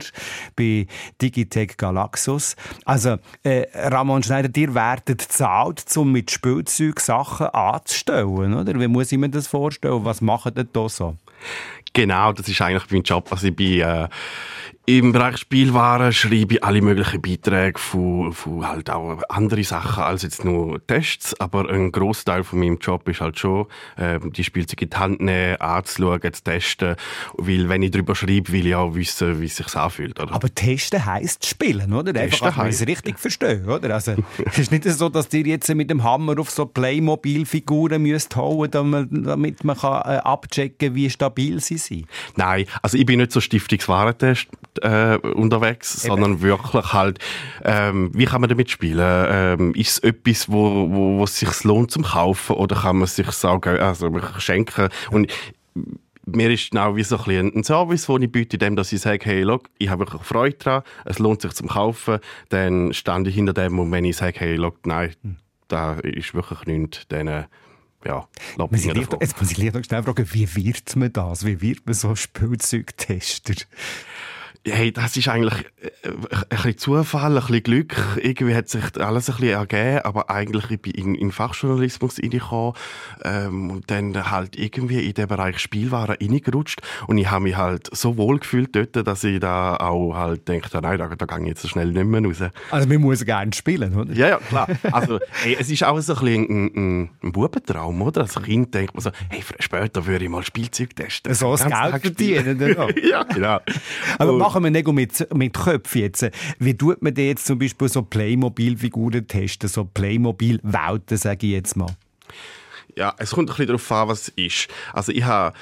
bei 0.55 0.87
Digitech 1.21 1.77
Galaxus. 1.77 2.55
Also, 2.83 3.17
äh, 3.43 3.67
Ramon 3.75 4.23
Schneider, 4.23 4.49
dir 4.49 4.73
werdet 4.73 5.21
zahlt, 5.21 5.85
um 5.95 6.11
mit 6.11 6.31
Spielzeug 6.31 6.99
Sachen 6.99 7.45
anzustellen, 7.45 8.55
oder? 8.55 8.79
Wie 8.79 8.87
muss 8.87 9.11
ich 9.11 9.19
mir 9.19 9.29
das 9.29 9.45
vorstellen? 9.45 10.03
Was 10.03 10.21
macht 10.21 10.57
ihr 10.57 10.63
da 10.63 10.89
so? 10.89 11.15
Genau, 11.93 12.31
das 12.31 12.47
ist 12.47 12.61
eigentlich 12.61 12.89
mein 12.91 13.03
Job. 13.03 13.27
Also 13.31 13.47
ich 13.47 13.55
bin 13.55 13.81
äh, 13.81 14.07
im 14.97 15.13
Bereich 15.13 15.37
Spielwaren 15.37 16.11
schreibe 16.11 16.55
ich 16.55 16.63
alle 16.63 16.81
möglichen 16.81 17.21
Beiträge 17.21 17.79
von, 17.79 18.33
von 18.33 18.67
halt 18.67 18.89
auch 18.89 19.21
andere 19.29 19.63
Sachen 19.63 20.03
als 20.03 20.23
jetzt 20.23 20.43
nur 20.43 20.85
Tests, 20.85 21.39
aber 21.39 21.69
ein 21.69 21.93
Großteil 21.93 22.43
von 22.43 22.59
meinem 22.59 22.77
Job 22.77 23.07
ist 23.07 23.21
halt 23.21 23.39
schon, 23.39 23.67
äh, 23.95 24.19
die 24.21 24.43
Spielzeuge 24.43 24.85
in 24.85 24.89
die 24.89 24.97
Hand 24.97 25.21
nehmen, 25.21 25.55
anzuschauen, 25.61 26.21
zu 26.33 26.43
testen, 26.43 26.95
weil 27.37 27.69
wenn 27.69 27.83
ich 27.83 27.91
darüber 27.91 28.15
schreibe, 28.15 28.51
will 28.51 28.67
ich 28.67 28.75
auch 28.75 28.93
wissen, 28.93 29.39
wie 29.39 29.45
es 29.45 29.55
sich 29.55 29.73
anfühlt. 29.75 30.19
Oder? 30.19 30.33
Aber 30.33 30.53
testen 30.53 31.05
heisst 31.05 31.45
spielen, 31.45 31.93
oder? 31.93 32.13
Testen 32.13 32.23
Einfach, 32.23 32.47
dass 32.47 32.57
man 32.57 32.67
es 32.67 32.85
richtig 32.85 33.17
verstehen, 33.17 33.69
oder? 33.69 33.93
Also, 33.93 34.15
es 34.45 34.59
ist 34.59 34.71
nicht 34.71 34.83
so, 34.83 35.07
dass 35.07 35.31
ihr 35.33 35.45
jetzt 35.45 35.73
mit 35.73 35.89
dem 35.89 36.03
Hammer 36.03 36.37
auf 36.37 36.49
so 36.49 36.65
Playmobil-Figuren 36.65 38.01
müsst 38.01 38.35
hauen, 38.35 38.69
damit 38.69 39.63
man, 39.63 39.77
kann, 39.77 40.01
äh, 40.01 40.17
abchecken 40.17 40.95
wie 40.95 41.09
stabil 41.09 41.61
sie 41.61 41.77
sind. 41.77 42.07
Nein, 42.35 42.65
also 42.81 42.97
ich 42.97 43.05
bin 43.05 43.19
nicht 43.19 43.31
so 43.31 43.39
Stiftungswarentest 43.39 44.47
äh, 44.81 45.17
unterwegs, 45.17 46.03
sondern 46.03 46.41
wirklich 46.41 46.93
halt, 46.93 47.19
ähm, 47.63 48.11
wie 48.13 48.25
kann 48.25 48.41
man 48.41 48.49
damit 48.49 48.69
spielen? 48.69 48.99
Ähm, 49.29 49.73
ist 49.75 49.89
es 49.91 49.99
etwas, 49.99 50.49
wo, 50.51 50.89
wo, 50.89 51.17
wo 51.19 51.23
es 51.23 51.37
sich 51.39 51.63
lohnt 51.63 51.91
zum 51.91 52.03
Kaufen 52.03 52.55
oder 52.55 52.75
kann 52.75 52.97
man 52.97 53.07
sich 53.07 53.29
sagen, 53.31 53.79
also 53.79 54.09
schenken? 54.39 54.89
Und 55.11 55.31
mir 56.25 56.51
ist 56.51 56.71
genau 56.71 56.95
wie 56.95 57.03
so 57.03 57.17
ein, 57.17 57.51
ein 57.55 57.63
Service, 57.63 58.05
den 58.05 58.21
ich 58.21 58.31
biete, 58.31 58.55
indem 58.57 58.75
dass 58.75 58.91
ich 58.93 59.01
sage, 59.01 59.19
hey, 59.25 59.41
look, 59.41 59.69
ich 59.79 59.89
habe 59.89 60.01
wirklich 60.01 60.21
Freude 60.21 60.55
daran, 60.57 60.83
es 61.05 61.19
lohnt 61.19 61.41
sich 61.41 61.53
zum 61.53 61.67
Kaufen, 61.67 62.19
dann 62.49 62.93
stand 62.93 63.27
ich 63.27 63.35
hinter 63.35 63.53
dem 63.53 63.79
und 63.79 63.91
wenn 63.91 64.05
ich 64.05 64.17
sage, 64.17 64.39
hey, 64.39 64.55
look, 64.55 64.85
nein, 64.85 65.15
da 65.67 65.93
ist 65.95 66.33
wirklich 66.33 66.65
nichts, 66.65 67.07
dann 67.07 67.27
äh, 67.27 67.43
ja, 68.05 68.27
lass 68.57 68.71
Muss 68.71 68.79
ich 68.81 68.85
mich 68.87 68.93
dich- 68.95 69.03
davon. 69.05 69.19
Jetzt 69.21 69.39
muss 69.41 69.51
ich 69.51 69.73
noch 69.73 69.83
schnell 69.83 70.03
fragen, 70.03 70.25
wie 70.33 70.55
wird 70.55 70.95
man 70.95 71.13
das? 71.13 71.45
Wie 71.45 71.61
wird 71.61 71.85
man 71.85 71.93
so 71.93 72.15
Spielzeugtester? 72.15 73.53
Hey, 74.67 74.91
das 74.91 75.17
ist 75.17 75.27
eigentlich 75.27 75.65
äh, 75.81 76.09
ein 76.09 76.47
bisschen 76.49 76.77
Zufall, 76.77 77.35
ein 77.35 77.41
bisschen 77.41 77.63
Glück. 77.63 77.95
Irgendwie 78.21 78.53
hat 78.53 78.69
sich 78.69 78.83
alles 78.99 79.29
ein 79.29 79.35
bisschen 79.37 79.57
ergeben, 79.57 79.99
aber 80.03 80.29
eigentlich 80.29 80.69
ich 80.69 80.79
bin 80.79 80.93
in, 80.93 81.15
in 81.15 81.31
Fachjournalismus 81.31 82.19
reingekommen 82.21 82.73
ähm, 83.23 83.71
und 83.71 83.89
dann 83.89 84.29
halt 84.29 84.55
irgendwie 84.55 85.07
in 85.07 85.15
den 85.15 85.27
Bereich 85.27 85.57
Spielwaren 85.57 86.15
reingerutscht 86.21 86.81
und 87.07 87.17
ich 87.17 87.31
habe 87.31 87.43
mich 87.43 87.57
halt 87.57 87.89
so 87.91 88.17
wohl 88.17 88.37
gefühlt 88.37 88.75
dort, 88.75 88.95
dass 89.07 89.23
ich 89.23 89.39
da 89.39 89.77
auch 89.77 90.13
halt 90.13 90.47
denke, 90.47 90.69
nein, 90.79 90.99
da, 90.99 91.07
da 91.07 91.25
gehe 91.25 91.39
ich 91.39 91.47
jetzt 91.47 91.63
so 91.63 91.67
schnell 91.67 91.87
nicht 91.87 92.05
mehr 92.05 92.23
raus. 92.23 92.43
Also, 92.69 92.87
man 92.87 93.01
muss 93.01 93.25
gerne 93.25 93.53
spielen, 93.53 93.95
oder? 93.95 94.13
Ja, 94.13 94.27
ja, 94.27 94.37
klar. 94.37 94.67
Also, 94.91 95.19
hey, 95.41 95.57
es 95.59 95.71
ist 95.71 95.83
auch 95.83 95.99
so 96.01 96.13
ein, 96.13 96.19
bisschen 96.19 96.43
ein, 96.43 96.65
ein, 96.75 97.09
ein 97.23 97.31
Bubentraum, 97.31 97.99
oder? 98.03 98.21
Als 98.21 98.39
Kind 98.41 98.73
denkt 98.75 98.93
man 98.93 99.01
so, 99.01 99.11
hey, 99.29 99.43
später 99.59 100.05
würde 100.05 100.25
ich 100.25 100.29
mal 100.29 100.43
Spielzeug 100.43 100.95
testen. 100.95 101.33
So 101.33 101.51
das 101.51 101.65
Geld 101.65 102.01
verdienen, 102.01 102.59
ja, 103.03 103.23
genau. 103.23 103.59
Aber 104.19 104.50
machen 104.51 104.65
wir 104.65 104.71
nicht 104.71 104.87
mit, 104.87 105.33
mit 105.33 105.53
Köpfen 105.53 106.01
jetzt. 106.01 106.29
Wie 106.59 106.75
tut 106.75 107.01
man 107.01 107.13
denn 107.13 107.27
jetzt 107.27 107.45
zum 107.45 107.57
Beispiel 107.57 107.87
so 107.87 108.01
Playmobil-Figuren 108.01 109.25
testen, 109.25 109.69
so 109.69 109.85
Playmobil-Welten, 109.85 111.17
sage 111.17 111.47
ich 111.47 111.53
jetzt 111.53 111.77
mal? 111.77 111.95
Ja, 112.97 113.15
es 113.17 113.31
kommt 113.31 113.49
ein 113.49 113.53
bisschen 113.53 113.67
darauf 113.67 113.91
an, 113.93 114.09
was 114.09 114.23
es 114.23 114.29
ist. 114.35 114.67
Also 114.91 115.13
ich 115.13 115.23
habe 115.23 115.55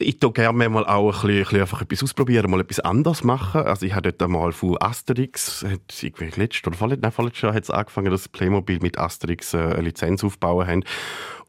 ich 0.00 0.18
tue 0.18 0.32
gerne 0.32 0.68
mal 0.68 0.86
auch 0.86 1.06
ein 1.06 1.12
bisschen, 1.12 1.30
ein 1.30 1.38
bisschen 1.42 1.60
einfach 1.60 1.82
etwas 1.82 2.02
ausprobieren, 2.02 2.50
mal 2.50 2.60
etwas 2.60 2.80
anderes 2.80 3.22
machen. 3.22 3.62
Also 3.62 3.86
ich 3.86 3.94
habe 3.94 4.10
dort 4.10 4.22
einmal 4.22 4.52
von 4.52 4.76
Asterix, 4.80 5.64
hat 5.64 5.80
irgendwie 6.02 6.40
letztes 6.40 6.66
oder 6.66 6.76
vorletztes, 6.76 7.02
nein, 7.02 7.12
vorletztes 7.12 7.42
Jahr 7.42 7.54
hat 7.54 7.64
es 7.64 7.70
angefangen, 7.70 8.10
dass 8.10 8.28
Playmobil 8.28 8.78
mit 8.80 8.98
Asterix 8.98 9.54
äh, 9.54 9.58
eine 9.58 9.82
Lizenz 9.82 10.24
aufbauen 10.24 10.66
haben. 10.66 10.84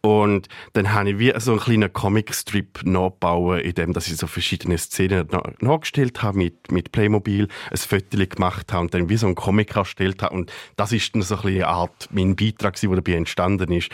Und 0.04 0.48
dann 0.74 0.94
habe 0.94 1.12
ich 1.12 1.20
wie 1.20 1.32
so 1.38 1.52
einen 1.52 1.60
kleinen 1.60 1.94
Comicstrip 1.94 2.82
nachgebaut, 2.84 3.62
in 3.62 3.76
dem, 3.76 3.94
dass 3.94 4.08
ich 4.08 4.18
so 4.18 4.26
verschiedene 4.26 4.78
Szenen 4.80 5.28
na- 5.32 5.54
nachgestellt 5.60 6.24
habe 6.24 6.40
mit, 6.40 6.72
mit 6.72 6.92
Playmobil, 6.92 7.48
ein 7.70 7.78
Foto 7.78 8.18
gemacht 8.18 8.74
habe 8.74 8.82
und 8.82 8.94
dann 8.96 9.10
wie 9.10 9.18
so 9.18 9.28
einen 9.28 9.36
Comic 9.36 9.76
erstellt 9.76 10.24
habe. 10.24 10.34
Und 10.34 10.52
das 10.76 10.92
ist 10.92 11.14
dann 11.14 11.22
so 11.22 11.36
ein 11.36 11.52
eine 11.52 11.68
Art, 11.68 12.10
mein 12.12 12.36
Beitrag, 12.36 12.80
der 12.80 12.90
dabei 12.90 13.14
entstanden 13.14 13.72
ist. 13.72 13.90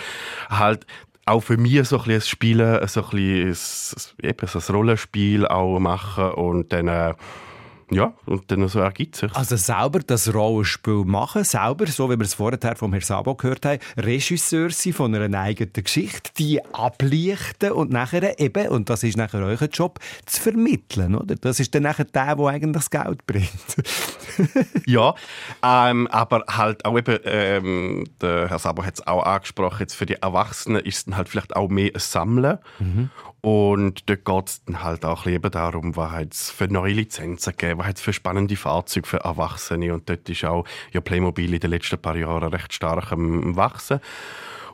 Halt, 0.49 0.85
auch 1.27 1.41
für 1.41 1.57
mich 1.57 1.87
so 1.87 1.97
ein 1.97 2.03
bisschen 2.05 2.21
Spielen, 2.21 2.87
so 2.87 3.03
ein 3.03 3.09
bisschen 3.09 4.13
eben 4.23 4.47
so 4.47 4.59
ein 4.59 4.75
Rollenspiel 4.75 5.47
auch 5.47 5.79
machen 5.79 6.31
und 6.31 6.71
dann, 6.71 6.87
äh, 6.87 7.13
ja, 7.89 8.13
und 8.25 8.51
dann 8.51 8.67
so 8.67 8.79
ergibt 8.79 9.15
sich. 9.15 9.33
Also 9.33 9.55
selber 9.55 9.99
das 9.99 10.33
Rollenspiel 10.33 11.05
machen, 11.05 11.43
selber, 11.43 11.87
so 11.87 12.09
wie 12.09 12.17
wir 12.17 12.25
es 12.25 12.33
vorher 12.33 12.75
vom 12.75 12.91
Herrn 12.91 13.03
Sabo 13.03 13.35
gehört 13.35 13.65
haben, 13.65 13.79
Regisseur 13.97 14.69
sein 14.71 14.93
von 14.93 15.15
einer 15.15 15.39
eigenen 15.39 15.71
Geschichte, 15.71 16.31
die 16.37 16.63
ablichten 16.73 17.71
und 17.71 17.89
nachher 17.91 18.39
eben, 18.39 18.67
und 18.69 18.89
das 18.89 19.03
ist 19.03 19.17
nachher 19.17 19.41
euer 19.41 19.69
Job, 19.71 19.99
zu 20.25 20.41
vermitteln, 20.41 21.15
oder? 21.15 21.35
Das 21.35 21.59
ist 21.59 21.73
dann 21.75 21.83
nachher 21.83 22.05
der, 22.05 22.35
der 22.35 22.45
eigentlich 22.47 22.73
das 22.73 22.89
Geld 22.89 23.25
bringt. 23.25 23.47
Ja, 24.85 25.15
ähm, 25.63 26.05
aber 26.07 26.43
halt 26.47 26.85
auch 26.85 26.95
eben, 26.95 27.17
ähm, 27.23 28.03
der 28.21 28.49
Herr 28.49 28.59
Sabo 28.59 28.85
hat 28.85 28.93
es 28.93 29.07
auch 29.07 29.23
angesprochen, 29.23 29.79
jetzt 29.79 29.95
für 29.95 30.05
die 30.05 30.13
Erwachsenen 30.13 30.81
ist 30.81 30.97
es 30.97 31.05
dann 31.05 31.17
halt 31.17 31.27
vielleicht 31.27 31.55
auch 31.55 31.69
mehr 31.69 31.91
ein 31.93 31.99
Sammeln. 31.99 32.59
Und 33.41 34.09
dort 34.09 34.25
geht 34.25 34.49
es 34.49 34.63
dann 34.65 34.83
halt 34.83 35.05
auch 35.05 35.25
eben 35.25 35.49
darum, 35.51 35.95
was 35.95 36.25
es 36.31 36.49
für 36.49 36.67
neue 36.67 36.93
Lizenzen 36.93 37.55
gegeben, 37.55 37.76
was 37.77 37.87
hat 37.87 37.97
es 37.97 38.01
für 38.01 38.13
spannende 38.13 38.55
Fahrzeuge 38.55 39.07
für 39.07 39.17
Erwachsene. 39.17 39.93
Und 39.93 40.09
dort 40.09 40.27
ist 40.29 40.43
auch 40.45 40.65
ja, 40.91 41.01
Playmobil 41.01 41.53
in 41.53 41.59
den 41.59 41.71
letzten 41.71 41.99
paar 41.99 42.15
Jahren 42.15 42.51
recht 42.53 42.73
stark 42.73 43.11
am 43.11 43.55
Wachsen. 43.55 43.99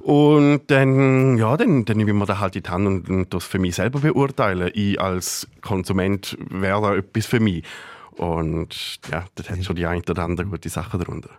Und 0.04 0.64
dann, 0.68 1.38
ja, 1.38 1.56
dann, 1.56 1.86
dann 1.86 1.98
nehme 1.98 2.12
ich 2.12 2.18
mir 2.18 2.26
das 2.26 2.40
halt 2.40 2.58
in 2.58 2.64
die 2.64 2.70
Hand 2.70 2.88
und, 2.88 3.10
und 3.10 3.34
das 3.34 3.46
für 3.46 3.60
mich 3.60 3.76
selber 3.76 4.00
beurteilen. 4.00 4.70
Ich 4.74 5.00
als 5.00 5.48
Konsument 5.62 6.38
wäre 6.50 6.82
da 6.82 6.96
etwas 6.96 7.26
für 7.26 7.40
mich. 7.40 7.64
Und 8.12 9.00
ja, 9.10 9.26
das 9.36 9.50
hat 9.50 9.64
schon 9.64 9.76
die 9.76 9.86
eine 9.86 10.02
oder 10.02 10.24
andere 10.24 10.48
gute 10.48 10.70
Sache 10.70 10.98
darunter. 10.98 11.30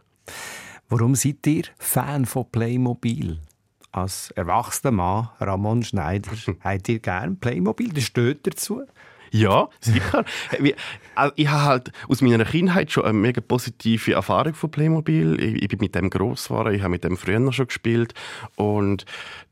Warum 0.88 1.14
seid 1.14 1.46
ihr 1.46 1.64
Fan 1.78 2.24
von 2.24 2.50
Playmobil? 2.50 3.38
Als 3.92 4.30
erwachsener 4.32 4.90
Mann, 4.92 5.28
Ramon 5.40 5.82
Schneider, 5.82 6.30
habt 6.60 6.88
ihr 6.88 6.98
gern 6.98 7.38
Playmobil? 7.38 7.92
Das 7.92 8.04
steht 8.04 8.46
dazu. 8.46 8.82
Ja, 9.35 9.68
sicher. 9.80 10.24
Also 11.16 11.32
ich 11.35 11.49
habe 11.49 11.64
halt 11.64 11.93
aus 12.09 12.22
meiner 12.22 12.45
Kindheit 12.45 12.93
schon 12.93 13.05
eine 13.05 13.14
mega 13.14 13.41
positive 13.41 14.12
Erfahrung 14.12 14.55
von 14.55 14.70
Playmobil. 14.70 15.41
Ich, 15.41 15.62
ich 15.62 15.68
bin 15.68 15.80
mit 15.80 15.97
dem 15.97 16.09
gross 16.09 16.49
geworden, 16.49 16.72
ich 16.72 16.82
habe 16.82 16.91
mit 16.91 17.03
dem 17.03 17.16
früher 17.16 17.53
schon 17.53 17.66
gespielt 17.66 18.14
und 18.55 19.05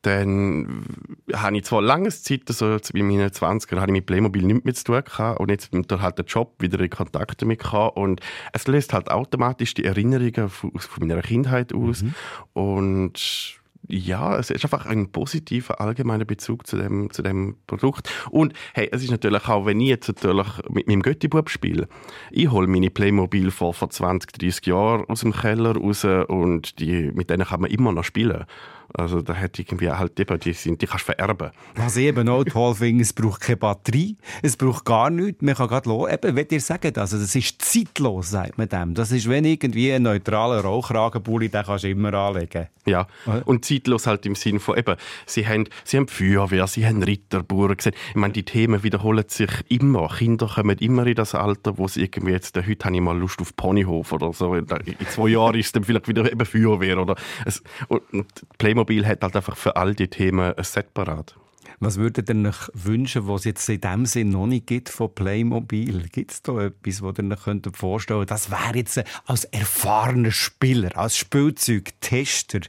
dann 0.02 0.84
habe 1.32 1.56
ich 1.56 1.64
zwar 1.64 1.82
lange 1.82 2.10
Zeit, 2.10 2.42
so 2.46 2.76
in 2.94 3.08
meinen 3.08 3.28
20ern, 3.28 3.80
habe 3.80 3.90
ich 3.90 3.98
mit 3.98 4.06
Playmobil 4.06 4.44
nichts 4.44 4.64
mehr 4.64 4.74
zu 4.74 4.84
tun 4.84 5.02
gehabt 5.04 5.40
und 5.40 5.50
jetzt 5.50 5.72
mit 5.74 5.90
halt 5.90 6.18
der 6.18 6.26
Job 6.26 6.54
wieder 6.60 6.78
in 6.78 6.90
Kontakt 6.90 7.42
damit 7.42 7.58
gehabt 7.58 7.96
und 7.96 8.20
es 8.52 8.68
löst 8.68 8.92
halt 8.92 9.10
automatisch 9.10 9.74
die 9.74 9.84
Erinnerungen 9.84 10.48
von, 10.48 10.70
von 10.78 11.08
meiner 11.08 11.22
Kindheit 11.22 11.74
aus 11.74 12.04
und 12.52 13.60
ja, 13.88 14.36
es 14.38 14.50
ist 14.50 14.64
einfach 14.64 14.86
ein 14.86 15.10
positiver 15.10 15.80
allgemeiner 15.80 16.24
Bezug 16.24 16.66
zu 16.66 16.76
dem, 16.76 17.10
zu 17.10 17.22
dem 17.22 17.56
Produkt. 17.66 18.08
Und 18.30 18.52
hey, 18.74 18.88
es 18.92 19.02
ist 19.02 19.10
natürlich 19.10 19.48
auch, 19.48 19.66
wenn 19.66 19.80
ich 19.80 19.88
jetzt 19.88 20.08
natürlich 20.08 20.46
mit 20.68 20.86
meinem 20.86 21.02
Göttibub 21.02 21.50
spiele, 21.50 21.88
ich 22.30 22.50
hole 22.50 22.66
meine 22.66 22.90
Playmobil 22.90 23.50
vor, 23.50 23.74
vor 23.74 23.90
20, 23.90 24.32
30 24.32 24.66
Jahren 24.66 25.04
aus 25.08 25.20
dem 25.20 25.32
Keller 25.32 25.76
raus 25.76 26.04
und 26.04 26.78
die, 26.78 27.10
mit 27.12 27.30
denen 27.30 27.46
kann 27.46 27.60
man 27.60 27.70
immer 27.70 27.92
noch 27.92 28.04
spielen. 28.04 28.44
Also 28.94 29.22
da 29.22 29.34
hat 29.34 29.58
irgendwie 29.58 29.90
halt 29.90 30.18
eben, 30.18 30.38
die, 30.38 30.52
sind, 30.52 30.80
die 30.80 30.86
kannst 30.86 31.08
du 31.08 31.12
vererben. 31.12 31.50
Was 31.76 31.96
ich 31.96 32.04
eben 32.04 32.28
auch 32.28 32.44
toll 32.44 32.74
finde, 32.74 33.02
es 33.02 33.12
braucht 33.12 33.40
keine 33.40 33.56
Batterie, 33.56 34.16
es 34.42 34.56
braucht 34.56 34.84
gar 34.84 35.10
nichts, 35.10 35.42
man 35.42 35.54
kann 35.54 35.68
gerade 35.68 35.88
los. 35.88 36.10
Eben, 36.10 36.36
wenn 36.36 36.46
ihr 36.50 36.60
sagt, 36.60 36.98
also 36.98 37.18
das 37.18 37.34
ist 37.34 37.62
zeitlos, 37.62 38.30
sagt 38.30 38.58
man 38.58 38.68
dem. 38.68 38.94
Das 38.94 39.12
ist 39.12 39.28
wenn 39.28 39.44
irgendwie 39.44 39.92
ein 39.92 40.02
neutraler 40.02 40.60
Rauchragenpulli, 40.60 41.48
den 41.48 41.64
kannst 41.64 41.84
du 41.84 41.88
immer 41.90 42.12
anlegen. 42.14 42.68
Ja, 42.84 43.06
und 43.44 43.64
zeitlos 43.64 44.06
halt 44.06 44.26
im 44.26 44.34
Sinn 44.34 44.58
von 44.58 44.76
eben, 44.76 44.96
sie 45.26 45.46
haben, 45.46 45.66
sie 45.84 45.98
haben 45.98 46.08
Feuerwehr, 46.08 46.66
sie 46.66 46.84
haben 46.86 47.02
Ritterburg 47.02 47.78
gesehen. 47.78 47.94
Ich 48.10 48.16
meine, 48.16 48.32
die 48.32 48.44
Themen 48.44 48.82
wiederholen 48.82 49.24
sich 49.28 49.50
immer. 49.68 50.08
Kinder 50.08 50.48
kommen 50.48 50.76
immer 50.78 51.06
in 51.06 51.14
das 51.14 51.34
Alter, 51.34 51.78
wo 51.78 51.86
sie 51.86 52.02
irgendwie 52.02 52.32
jetzt, 52.32 52.56
äh, 52.56 52.64
heute 52.66 52.84
habe 52.86 52.96
ich 52.96 53.00
mal 53.00 53.16
Lust 53.16 53.40
auf 53.40 53.54
Ponyhof 53.56 54.12
oder 54.12 54.32
so. 54.32 54.54
In 54.54 54.66
zwei 55.08 55.28
Jahren 55.28 55.54
ist 55.54 55.66
es 55.66 55.72
dann 55.72 55.84
vielleicht 55.84 56.08
wieder 56.08 56.30
eben 56.30 56.44
Feuerwehr 56.44 56.98
oder 56.98 57.14
es, 57.46 57.62
und 57.88 58.02
und 58.12 58.26
Playmobil 58.84 59.06
hat 59.06 59.22
halt 59.22 59.36
einfach 59.36 59.56
für 59.56 59.76
all 59.76 59.94
die 59.94 60.08
Themen 60.08 60.54
ein 60.54 60.64
Set 60.64 60.92
parat. 60.92 61.36
Was 61.78 61.98
würdet 61.98 62.28
ihr 62.28 62.48
euch 62.48 62.68
wünschen, 62.74 63.26
was 63.28 63.40
es 63.40 63.44
jetzt 63.44 63.68
in 63.68 63.80
dem 63.80 64.06
Sinn 64.06 64.30
noch 64.30 64.46
nicht 64.46 64.66
gibt 64.66 64.88
von 64.88 65.14
Playmobil? 65.14 66.08
Gibt 66.10 66.32
es 66.32 66.42
da 66.42 66.60
etwas, 66.60 67.02
was 67.02 67.18
ihr 67.18 67.30
euch 67.30 67.76
vorstellen 67.76 68.26
Das 68.26 68.50
wäre 68.50 68.76
jetzt 68.76 68.96
äh, 68.98 69.04
als 69.26 69.44
erfahrener 69.44 70.30
Spieler, 70.30 70.96
als 70.96 71.16
Spielzeugtester, 71.16 72.60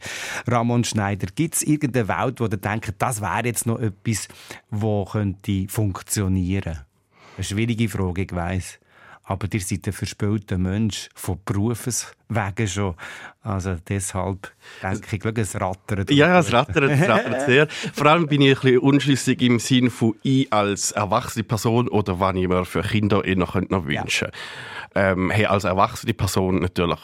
Ramon 0.48 0.84
Schneider, 0.84 1.28
gibt 1.36 1.56
es 1.56 1.64
irgendeine 1.64 2.08
Welt, 2.08 2.40
wo 2.40 2.46
ihr 2.46 2.58
denkt, 2.58 2.94
das 3.00 3.22
wäre 3.22 3.46
jetzt 3.46 3.66
noch 3.66 3.80
etwas, 3.80 4.28
das 4.72 5.12
könnte 5.12 5.68
funktionieren? 5.68 6.80
Eine 7.38 7.44
schwierige 7.44 7.90
Frage, 7.90 8.24
ich 8.24 8.34
weiss. 8.34 8.80
Aber 9.26 9.48
ihr 9.54 9.62
seid 9.62 9.88
ein 9.88 9.94
verspielter 9.94 10.58
Mensch, 10.58 11.10
von 11.16 11.40
Berufswegen 11.46 12.68
schon. 12.68 12.96
Also 13.42 13.78
deshalb 13.88 14.52
denke 14.82 15.16
ich, 15.16 15.38
es 15.38 15.60
rattert. 15.60 16.12
Ja, 16.12 16.40
es 16.40 16.52
rattert, 16.52 16.92
es 16.92 17.08
rattert 17.08 17.42
sehr. 17.46 17.68
Vor 17.68 18.08
allem 18.08 18.28
bin 18.28 18.42
ich 18.42 18.58
ein 18.58 18.62
bisschen 18.62 18.80
unschlüssig 18.80 19.42
im 19.42 19.60
Sinn 19.60 19.90
von 19.90 20.16
ich 20.24 20.52
als 20.52 20.92
erwachsene 20.92 21.44
Person 21.44 21.88
oder 21.88 22.20
was 22.20 22.36
ich 22.36 22.48
mir 22.48 22.66
für 22.66 22.82
Kinder 22.82 23.24
eher 23.24 23.38
noch, 23.38 23.56
noch 23.56 23.86
wünschen 23.86 24.30
ähm, 24.96 25.30
hey, 25.32 25.46
als 25.46 25.64
erwachsene 25.64 26.14
Person 26.14 26.60
natürlich 26.60 27.00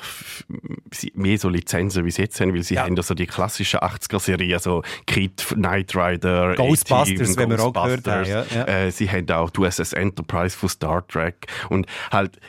mehr 1.14 1.38
so 1.38 1.50
Lizenzen, 1.50 2.06
wie 2.06 2.12
sie 2.12 2.24
jetzt 2.24 2.40
haben, 2.40 2.54
weil 2.54 2.64
sie 2.64 2.76
Ja. 2.76 2.84
haben 2.86 2.96
ja 2.96 3.04
so 3.04 3.14
die 3.14 3.26
klassischen 3.28 3.80
80er-Serien, 3.80 4.60
so 4.60 4.84
Kid, 5.08 5.46
Knight 5.54 5.96
Rider, 5.96 6.56
Ghostbusters, 6.56 7.38
wenn 7.38 7.50
wir 7.50 7.60
auch 7.60 7.74
gehört 7.74 8.08
haben, 8.08 8.26
ja, 8.26 8.46
ja. 8.54 8.66
Äh, 8.66 8.92
sie 8.92 9.10
haben 9.10 9.30
auch 9.32 9.50
die 9.50 9.62
USS 9.62 9.94
Enterprise 9.94 10.58
von 10.58 10.70
Star 10.70 11.08
Trek 11.08 11.48
und 11.70 11.86
halt, 12.12 12.40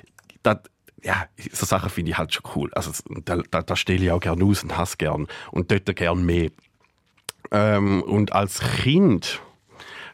das, 0.43 0.59
ja, 1.03 1.24
so 1.53 1.64
Sachen 1.66 1.88
finde 1.91 2.11
ich 2.12 2.18
halt 2.18 2.32
schon 2.34 2.45
cool. 2.55 2.70
Also 2.74 2.91
da, 3.24 3.38
da, 3.51 3.62
da 3.62 3.76
stelle 3.76 4.05
ich 4.05 4.11
auch 4.11 4.20
gerne 4.20 4.45
aus 4.45 4.62
und 4.62 4.76
hasse 4.76 4.97
gern 4.99 5.26
und 5.51 5.70
dort 5.70 5.97
gern 5.97 6.24
mehr. 6.24 6.51
Ähm, 7.51 8.03
und 8.03 8.32
als 8.32 8.61
Kind, 8.61 9.41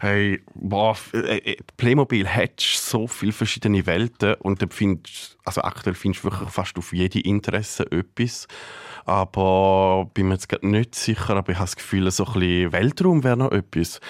hey, 0.00 0.42
boah, 0.54 0.96
äh, 1.12 1.38
äh, 1.38 1.56
Playmobil 1.76 2.28
hat 2.28 2.60
so 2.60 3.06
viele 3.06 3.32
verschiedene 3.32 3.86
Welten 3.86 4.34
und 4.34 4.62
dann 4.62 4.70
findest, 4.70 5.38
also 5.44 5.62
aktuell 5.62 5.94
findest 5.94 6.24
du 6.24 6.30
wirklich 6.30 6.50
fast 6.50 6.78
auf 6.78 6.92
jede 6.92 7.20
Interesse 7.20 7.90
etwas. 7.90 8.46
Aber 9.04 10.10
bin 10.14 10.28
mir 10.28 10.34
jetzt 10.34 10.50
nicht 10.62 10.94
sicher, 10.94 11.36
aber 11.36 11.52
ich 11.52 11.58
habe 11.58 11.66
das 11.66 11.76
Gefühl, 11.76 12.10
so 12.10 12.26
ein 12.26 12.32
bisschen 12.32 12.72
Weltraum 12.72 13.24
wäre 13.24 13.36
noch 13.36 13.52
etwas, 13.52 14.00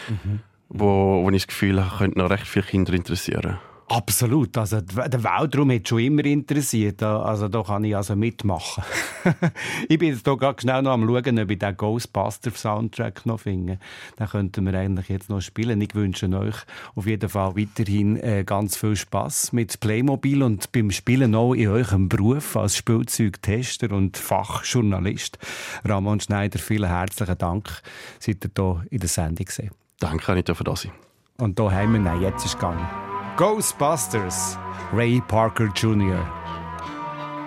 wo, 0.69 1.23
wo 1.23 1.31
ich 1.31 1.43
das 1.43 1.49
Gefühl 1.49 1.85
habe, 1.85 1.99
könnte 1.99 2.19
noch 2.19 2.31
recht 2.31 2.47
viele 2.47 2.65
Kinder 2.65 2.93
interessieren. 2.95 3.59
Absolut. 3.89 4.59
Also, 4.59 4.81
der 4.81 5.23
Weltraum 5.23 5.71
hat 5.71 5.87
schon 5.87 6.01
immer 6.01 6.25
interessiert. 6.25 7.03
Also, 7.05 7.47
da 7.47 7.63
kann 7.63 7.85
ich 7.85 7.95
also 7.95 8.17
mitmachen. 8.17 8.83
ich 9.89 9.97
bin 9.97 10.09
jetzt 10.09 10.27
hier 10.27 10.37
gerade 10.37 10.61
schnell 10.61 10.83
noch 10.83 10.93
am 10.93 11.07
schauen, 11.07 11.39
ob 11.39 11.51
ich 11.51 11.59
den 11.59 11.77
Ghostbuster-Soundtrack 11.77 13.27
noch 13.27 13.41
finde. 13.41 13.79
Den 14.19 14.27
könnten 14.27 14.67
wir 14.67 14.75
eigentlich 14.75 15.09
jetzt 15.09 15.31
noch 15.31 15.41
spielen. 15.41 15.81
Ich 15.81 15.95
wünsche 15.95 16.27
euch 16.37 16.57
auf 16.97 17.07
jeden 17.07 17.29
Fall 17.29 17.57
weiterhin 17.57 18.17
äh, 18.17 18.43
ganz 18.45 18.77
viel 18.77 18.97
Spaß 18.97 19.53
mit 19.53 19.79
Playmobil 19.79 20.43
und 20.43 20.73
beim 20.73 20.91
Spielen 20.91 21.37
auch 21.37 21.55
in 21.55 21.69
eurem 21.69 22.09
Beruf 22.09 22.57
als 22.57 22.77
Spielzeugtester 22.77 23.93
und 23.93 24.17
Fachjournalist. 24.17 25.39
Ramon 25.85 26.19
Schneider, 26.19 26.59
vielen 26.59 26.89
herzlichen 26.89 27.39
Dank, 27.39 27.83
seid 28.19 28.45
ihr 28.45 28.51
hier 28.57 28.85
in 28.91 28.99
der 28.99 29.09
Sendung 29.09 29.45
gesehen. 29.45 29.71
Danke, 30.01 30.37
ich 30.37 30.45
dürfen 30.45 30.65
da 30.65 30.75
sein. 30.75 30.93
Und 31.39 31.59
da 31.59 31.71
haben 31.71 31.93
wir, 31.93 32.01
nein, 32.01 32.21
jetzt 32.21 32.45
ist 32.45 32.47
es 32.47 32.55
gegangen. 32.55 33.06
Ghostbusters, 33.37 34.57
Ray 34.95 35.21
Parker 35.29 35.67
Jr. 35.75 36.27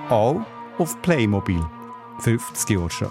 Auch 0.09 0.45
auf 0.77 1.01
Playmobil. 1.01 1.65
50 2.19 2.69
Jahre 2.69 2.89
schon. 2.91 3.09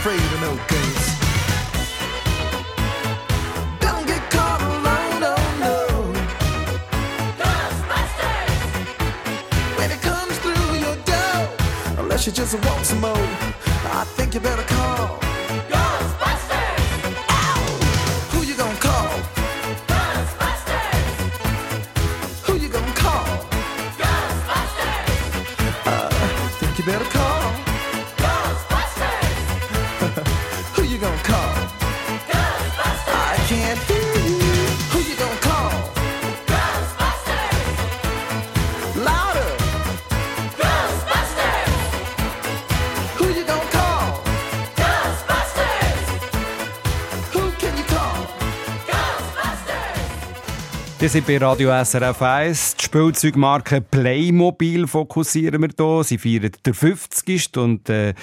Afraid 0.00 0.32
of 0.32 0.40
no 0.40 0.56
ghosts. 0.66 1.10
Don't 3.80 4.06
get 4.06 4.30
caught 4.30 4.62
alone, 4.62 5.22
oh 5.32 5.36
no. 5.60 5.76
When 9.76 9.90
it 9.90 10.00
comes 10.00 10.38
through 10.38 10.78
your 10.78 10.96
door, 11.04 11.48
unless 11.98 12.24
you 12.26 12.32
just 12.32 12.54
want 12.64 12.86
some 12.86 13.02
more, 13.02 13.26
I 13.92 14.04
think 14.16 14.32
you 14.32 14.40
better 14.40 14.62
call. 14.62 15.19
Wir 51.00 51.08
sind 51.08 51.26
bei 51.26 51.38
Radio 51.38 51.70
SRF 51.82 52.20
1. 52.20 52.76
Spielzeugmarke 52.90 53.82
Playmobil 53.82 54.88
fokussieren 54.88 55.62
wir 55.62 55.68
hier. 55.78 56.02
Sie 56.02 56.18
feiert 56.18 56.66
der 56.66 56.74
50. 56.74 57.56
und 57.56 57.88
äh, 57.88 58.14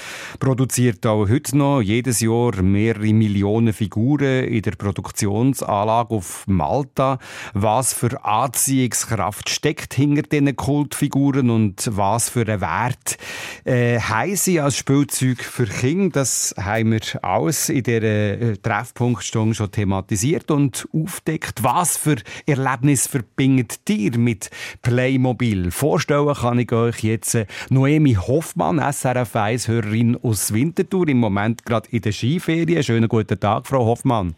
produziert 0.42 1.06
auch 1.06 1.30
heute 1.30 1.58
noch 1.58 1.80
jedes 1.80 2.20
Jahr 2.20 2.62
mehrere 2.62 3.14
Millionen 3.14 3.72
Figuren 3.72 4.44
in 4.44 4.62
der 4.62 4.72
Produktionsanlage 4.72 6.14
auf 6.14 6.44
Malta. 6.48 7.18
Was 7.54 7.94
für 7.94 8.26
Anziehungskraft 8.26 9.50
steckt 9.50 9.94
hinter 9.94 10.24
diesen 10.24 10.54
Kultfiguren 10.58 11.50
und 11.50 11.90
was 11.94 12.30
für 12.30 12.42
einen 12.42 12.60
Wert 12.60 13.18
äh, 13.64 14.02
haben 14.02 14.36
sie 14.36 14.60
als 14.60 14.76
Spielzeug 14.76 15.44
für 15.44 15.68
Kinder? 15.68 16.20
Das 16.20 16.54
haben 16.60 16.92
wir 16.92 17.24
alles 17.24 17.70
in 17.70 17.84
dieser 17.84 18.04
äh, 18.04 18.58
Treffpunktstunde 18.58 19.56
schon 19.56 19.72
thematisiert 19.72 20.52
und 20.52 20.90
aufdeckt. 20.92 21.64
Was 21.64 21.96
für 21.96 22.18
Erlebnis 22.46 23.08
verbindet 23.08 23.80
ihr 23.90 24.18
mit 24.18 24.50
Playmobil? 24.82 25.72
Vorstellen 25.72 26.34
kann 26.34 26.60
ich 26.60 26.72
euch 26.72 27.04
jetzt 27.04 27.36
äh, 27.36 27.46
Noemi 27.70 28.16
Hoffmann, 28.16 28.80
SRF 28.80 29.36
1-Hörerin 29.36 30.18
aus 30.22 30.54
Winterthur, 30.54 31.08
im 31.08 31.20
Moment 31.20 31.66
gerade 31.66 31.90
in 31.92 32.02
der 32.02 32.12
Skiferien. 32.12 32.84
Schönen 32.84 33.08
guten 33.08 33.40
Tag, 33.40 33.68
Frau 33.68 33.86
Hoffmann. 33.86 34.36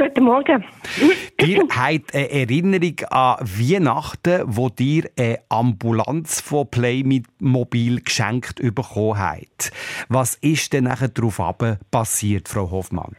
Guten 0.00 0.24
Morgen. 0.24 0.64
Ihr 1.46 1.58
habt 1.68 2.14
eine 2.14 2.30
Erinnerung 2.30 3.00
an 3.10 3.36
Weihnachten, 3.40 4.42
wo 4.46 4.70
ihr 4.78 5.10
eine 5.18 5.40
Ambulanz 5.50 6.40
von 6.40 6.70
Playmobil 6.70 8.00
geschenkt 8.00 8.62
bekommen 8.62 9.18
habt. 9.18 9.72
Was 10.08 10.36
ist 10.36 10.72
denn 10.72 10.84
nachher 10.84 11.08
darauf 11.08 11.42
passiert, 11.90 12.48
Frau 12.48 12.70
Hoffmann? 12.70 13.16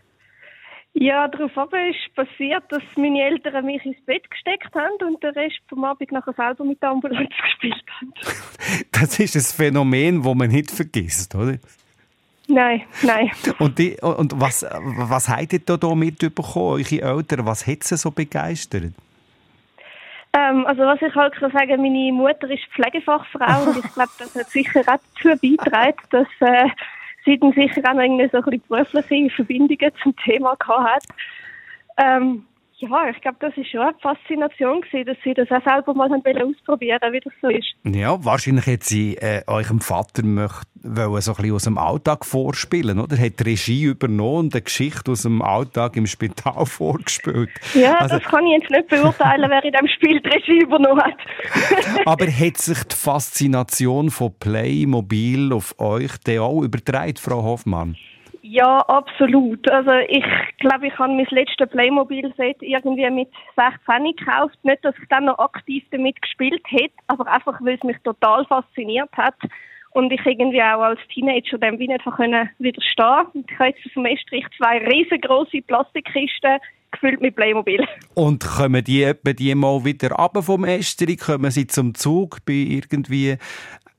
Ja, 1.01 1.27
daraufhin 1.27 1.89
ist 1.89 2.15
passiert, 2.15 2.63
dass 2.69 2.83
meine 2.95 3.23
Eltern 3.23 3.65
mich 3.65 3.83
ins 3.83 3.99
Bett 4.05 4.29
gesteckt 4.29 4.69
haben 4.75 5.03
und 5.07 5.23
den 5.23 5.31
Rest 5.31 5.57
vom 5.67 5.83
Abend 5.83 6.11
nachher 6.11 6.33
selber 6.33 6.63
mit 6.63 6.79
der 6.79 6.91
Ambulanz 6.91 7.31
gespielt 7.43 7.83
haben. 7.99 8.13
Das 8.91 9.17
ist 9.17 9.35
ein 9.35 9.41
Phänomen, 9.41 10.21
das 10.21 10.35
man 10.35 10.51
nicht 10.51 10.69
vergisst, 10.69 11.33
oder? 11.33 11.57
Nein, 12.47 12.83
nein. 13.01 13.31
Und, 13.57 13.79
die, 13.79 13.97
und 13.99 14.39
was, 14.39 14.63
was 14.63 15.27
habt 15.27 15.53
ihr 15.53 15.59
da 15.59 15.95
mitbekommen, 15.95 16.83
eure 16.83 17.01
Eltern? 17.01 17.47
Was 17.47 17.65
hat 17.65 17.83
sie 17.83 17.97
so 17.97 18.11
begeistert? 18.11 18.93
Ähm, 20.33 20.67
also 20.67 20.83
was 20.83 21.01
ich 21.01 21.15
halt 21.15 21.33
kann 21.33 21.51
sagen, 21.51 21.81
meine 21.81 22.13
Mutter 22.13 22.47
ist 22.47 22.63
Pflegefachfrau 22.75 23.71
und 23.71 23.83
ich 23.83 23.91
glaube, 23.95 24.11
das 24.19 24.35
hat 24.35 24.49
sicher 24.51 24.81
auch 24.81 24.99
dazu 25.15 25.29
beigetragen, 25.41 25.97
dass 26.11 26.27
äh, 26.41 26.69
sie 27.25 27.37
dann 27.39 27.53
sicher 27.53 27.81
auch 27.89 27.93
noch 27.93 28.01
irgendwie 28.01 28.29
so 28.31 28.37
ein 28.37 28.43
bisschen 28.43 28.63
berufliche 28.67 29.29
Verbindungen 29.35 29.91
zum 30.01 30.15
Thema 30.17 30.55
gehabt 30.55 30.89
hat. 30.89 31.03
Ähm, 31.97 32.45
ja, 32.81 33.09
ich 33.09 33.21
glaube, 33.21 33.37
das 33.39 33.55
ist 33.55 33.69
schon 33.69 33.81
eine 33.81 33.93
Faszination 34.01 34.81
gewesen, 34.81 35.05
dass 35.05 35.17
sie 35.23 35.33
das 35.33 35.49
auch 35.51 35.63
selber 35.63 35.93
mal 35.93 36.09
haben 36.09 36.21
ausprobieren, 36.25 36.99
wie 37.11 37.19
das 37.19 37.33
so 37.41 37.47
ist. 37.49 37.73
Ja, 37.83 38.23
wahrscheinlich 38.23 38.65
hat 38.67 38.83
sie 38.83 39.15
äh, 39.17 39.41
eurem 39.47 39.79
Vater 39.79 40.23
möcht, 40.25 40.67
wollen 40.83 41.21
so 41.21 41.31
ein 41.31 41.35
bisschen 41.37 41.53
aus 41.55 41.63
dem 41.65 41.77
Alltag 41.77 42.25
vorspielen, 42.25 42.99
oder? 42.99 43.17
Hat 43.17 43.39
die 43.39 43.43
Regie 43.43 43.83
übernommen 43.85 44.45
und 44.47 44.53
eine 44.55 44.61
Geschichte 44.63 45.11
aus 45.11 45.21
dem 45.23 45.41
Alltag 45.41 45.95
im 45.95 46.07
Spital 46.07 46.65
vorgespielt. 46.65 47.49
Ja, 47.73 47.95
Also- 47.99 48.17
das 48.17 48.23
kann 48.27 48.45
ich 48.47 48.61
jetzt 48.61 48.71
nicht 48.71 48.87
beurteilen, 48.87 49.49
wer 49.49 49.63
in 49.63 49.71
diesem 49.71 49.87
Spiel 49.87 50.19
die 50.19 50.29
Regie 50.29 50.63
übernommen 50.63 51.01
hat. 51.01 51.17
Aber 52.05 52.25
hat 52.25 52.57
sich 52.57 52.83
die 52.83 52.95
Faszination 52.95 54.09
von 54.09 54.33
Playmobil 54.39 55.53
auf 55.53 55.75
euch 55.79 56.11
auch 56.39 56.63
übertragen, 56.63 57.17
Frau 57.17 57.43
Hoffmann? 57.43 57.95
Ja, 58.43 58.79
absolut. 58.79 59.69
Also 59.69 59.91
ich 60.07 60.25
glaube, 60.59 60.87
ich 60.87 60.97
habe 60.97 61.13
mein 61.13 61.27
letztes 61.29 61.69
Playmobil-Set 61.69 62.57
irgendwie 62.61 63.09
mit 63.09 63.29
16 63.55 64.15
gekauft. 64.15 64.57
Nicht, 64.63 64.83
dass 64.83 64.95
ich 65.01 65.07
dann 65.09 65.25
noch 65.25 65.37
aktiv 65.37 65.83
damit 65.91 66.19
gespielt 66.21 66.63
hätte, 66.67 66.93
aber 67.07 67.27
einfach, 67.31 67.59
weil 67.61 67.75
es 67.75 67.83
mich 67.83 67.97
total 68.03 68.45
fasziniert 68.45 69.11
hat. 69.13 69.35
Und 69.91 70.11
ich 70.11 70.25
irgendwie 70.25 70.61
auch 70.61 70.81
als 70.81 70.99
Teenager 71.13 71.57
dem 71.57 71.77
wie 71.77 71.87
nicht 71.87 72.05
können 72.05 72.49
widerstehen. 72.59 73.45
Ich 73.47 73.59
habe 73.59 73.69
jetzt 73.69 73.85
auf 73.85 73.93
dem 73.93 74.05
Estrich 74.05 74.45
zwei 74.57 74.77
riesengroße 74.77 75.61
Plastikkisten 75.61 76.59
gefüllt 76.91 77.21
mit 77.21 77.35
Playmobil. 77.35 77.85
Und 78.13 78.43
kommen 78.43 78.83
die 78.83 79.03
etwa 79.03 79.33
die 79.33 79.53
mal 79.53 79.83
wieder 79.83 80.17
ab 80.17 80.37
vom 80.43 80.63
Esteri? 80.63 81.17
Kommen 81.17 81.51
sie 81.51 81.67
zum 81.67 81.93
Zug 81.93 82.37
bei 82.45 82.53
irgendwie 82.53 83.37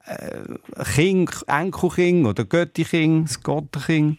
äh, 0.06 0.82
Kind, 0.94 1.44
Enkelkind 1.46 2.26
oder 2.26 2.44
Göttikind, 2.44 3.28
das? 3.44 4.18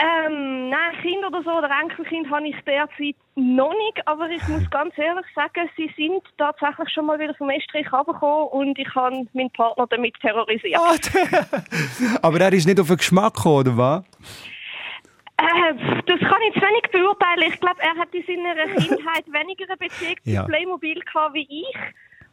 Ähm, 0.00 0.68
nein, 0.68 0.94
Kind 1.02 1.24
oder 1.26 1.42
so 1.42 1.50
oder 1.50 1.68
Enkelkind 1.82 2.30
habe 2.30 2.46
ich 2.46 2.54
derzeit 2.64 3.16
noch 3.34 3.72
nicht, 3.72 4.06
aber 4.06 4.30
ich 4.30 4.46
muss 4.46 4.68
ganz 4.70 4.96
ehrlich 4.96 5.26
sagen, 5.34 5.68
sie 5.76 5.90
sind 5.96 6.22
tatsächlich 6.38 6.88
schon 6.90 7.06
mal 7.06 7.18
wieder 7.18 7.34
vom 7.34 7.50
Estrich 7.50 7.92
runtergekommen 7.92 8.48
und 8.48 8.78
ich 8.78 8.94
habe 8.94 9.26
meinen 9.32 9.50
Partner 9.50 9.86
damit 9.90 10.14
terrorisiert. 10.20 10.78
Aber 12.22 12.40
er 12.40 12.52
ist 12.52 12.66
nicht 12.66 12.78
auf 12.78 12.86
den 12.86 12.96
Geschmack 12.96 13.34
gekommen, 13.34 13.56
oder 13.68 13.76
was? 13.76 14.04
Äh, 15.38 15.74
das 16.06 16.20
kann 16.20 16.42
ich 16.48 16.54
jetzt 16.54 16.62
wenig 16.64 16.82
beurteilen. 16.92 17.52
Ich 17.52 17.60
glaube, 17.60 17.80
er 17.80 17.96
hat 17.96 18.12
in 18.14 18.24
seiner 18.24 18.54
Kindheit 18.66 19.24
weniger 19.32 19.64
eine 19.68 19.76
Beziehung 19.76 20.16
Ja. 20.24 20.42
zu 20.42 20.48
Playmobil 20.48 21.00
gehabt 21.00 21.34
wie 21.34 21.46
ich 21.48 21.76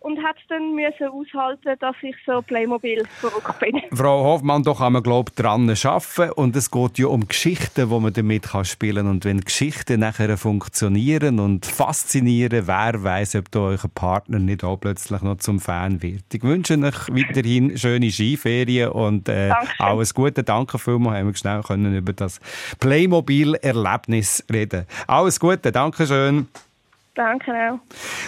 und 0.06 0.22
hat 0.24 0.36
dann 0.50 0.76
müssen 0.76 1.08
aushalten, 1.08 1.76
dass 1.80 1.96
ich 2.04 2.16
so 2.28 2.40
Playmobil 2.44 3.04
verrückt 3.20 3.60
bin. 3.60 3.82
Frau 3.92 4.24
Hoffmann, 4.24 4.62
da 4.62 4.76
kann 4.76 4.94
man, 4.94 5.02
glaube 5.02 5.32
ich, 5.32 5.42
dran 5.42 5.68
arbeiten. 5.68 6.32
Und 6.34 6.56
es 6.56 6.70
geht 6.70 7.00
ja 7.00 7.08
um 7.08 7.28
Geschichten, 7.28 7.90
die 7.90 8.00
man 8.00 8.14
damit 8.14 8.44
kann 8.44 8.66
spielen 8.66 9.06
kann. 9.06 9.08
Und 9.08 9.26
wenn 9.26 9.42
Geschichten 9.42 10.02
nachher 10.02 10.38
funktionieren 10.38 11.40
und 11.40 11.66
faszinieren, 11.66 12.68
wer 12.68 13.04
weiß, 13.04 13.36
ob 13.38 13.50
da 13.50 13.60
euer 13.62 13.80
Partner 13.96 14.38
nicht 14.38 14.64
auch 14.64 14.78
plötzlich 14.78 15.22
noch 15.24 15.38
zum 15.38 15.60
Fan 15.60 16.04
wird. 16.04 16.32
Ich 16.32 16.44
wünsche 16.44 16.76
euch 16.78 17.10
weiterhin 17.10 17.76
schöne 17.76 18.12
Skiferien 18.12 18.90
und 18.90 19.28
äh, 19.28 19.52
alles 19.80 20.14
Gute. 20.14 20.44
Danke 20.44 20.78
vielmals, 20.78 21.18
haben 21.18 21.28
wir 21.28 21.36
schnell 21.36 21.64
können 21.64 21.96
über 21.96 22.14
das 22.14 22.40
Playmobil-Erlebnis 22.80 24.46
reden. 24.54 24.86
Alles 25.08 25.40
Gute, 25.40 25.72
danke 25.72 26.06
schön. 26.06 26.48
Danke 27.16 27.52
auch. 27.52 27.80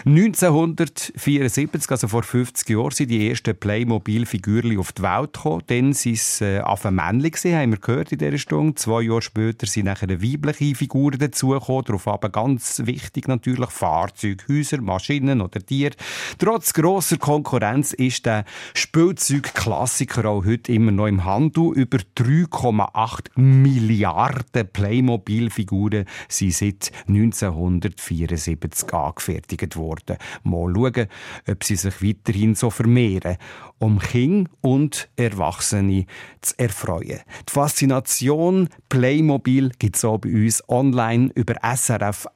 1974, 0.06 1.92
also 1.92 2.08
vor 2.08 2.24
50 2.24 2.70
Jahren, 2.70 2.92
sind 2.92 3.12
die 3.12 3.30
ersten 3.30 3.54
Playmobil-Figürchen 3.54 4.80
auf 4.80 4.94
die 4.94 5.02
Welt 5.02 5.34
gekommen. 5.34 5.64
Dann 5.68 5.94
waren 5.94 6.14
es 6.14 6.40
äh, 6.40 6.92
Männchen, 6.92 7.54
haben 7.54 7.72
wir 7.72 7.80
gehört 7.80 8.14
in 8.14 8.20
dieser 8.20 8.38
Stunde. 8.38 8.76
Zwei 8.76 9.02
Jahre 9.02 9.22
später 9.22 9.68
sind 9.68 9.88
nachher 9.88 10.22
weibliche 10.22 10.74
Figuren 10.74 11.20
dazugekommen. 11.20 11.84
Darauf 11.84 12.08
aber 12.08 12.30
ganz 12.30 12.82
wichtig 12.86 13.28
natürlich 13.28 13.70
Fahrzeuge, 13.72 14.46
Häuser, 14.48 14.80
Maschinen 14.80 15.42
oder 15.42 15.60
Tiere. 15.60 15.96
Trotz 16.38 16.72
grosser 16.72 17.18
Konkurrenz 17.18 17.92
ist 17.92 18.26
der 18.26 18.46
Spielzeugklassiker 18.74 20.24
auch 20.30 20.46
heute 20.46 20.72
immer 20.72 20.92
noch 20.92 21.08
im 21.08 21.26
Handel. 21.26 21.74
Über 21.74 21.98
3,8 22.16 23.38
Milliarden 23.38 24.70
Playmobil-Figuren 24.72 26.06
sind 26.30 26.54
seit 26.54 26.92
1974 27.10 28.77
1980 28.84 29.28
angefertigt 29.28 29.76
worden. 29.76 30.18
Mal 30.44 30.74
schauen, 30.74 31.08
ob 31.50 31.64
sie 31.64 31.76
sich 31.76 32.02
weiterhin 32.02 32.56
so 32.56 32.70
vermehren, 32.70 33.38
um 33.80 34.00
Kinder 34.00 34.50
und 34.62 35.10
Erwachsene 35.16 36.06
zu 36.42 36.54
erfreuen. 36.58 37.22
Die 37.48 37.54
Faszination 37.54 38.70
Playmobil 38.90 39.72
gibt 39.80 39.96
es 39.96 40.06
auch 40.06 40.20
bei 40.20 40.30
uns 40.30 40.64
online 40.68 41.32
über 41.36 41.56
srf1.ch 41.64 42.28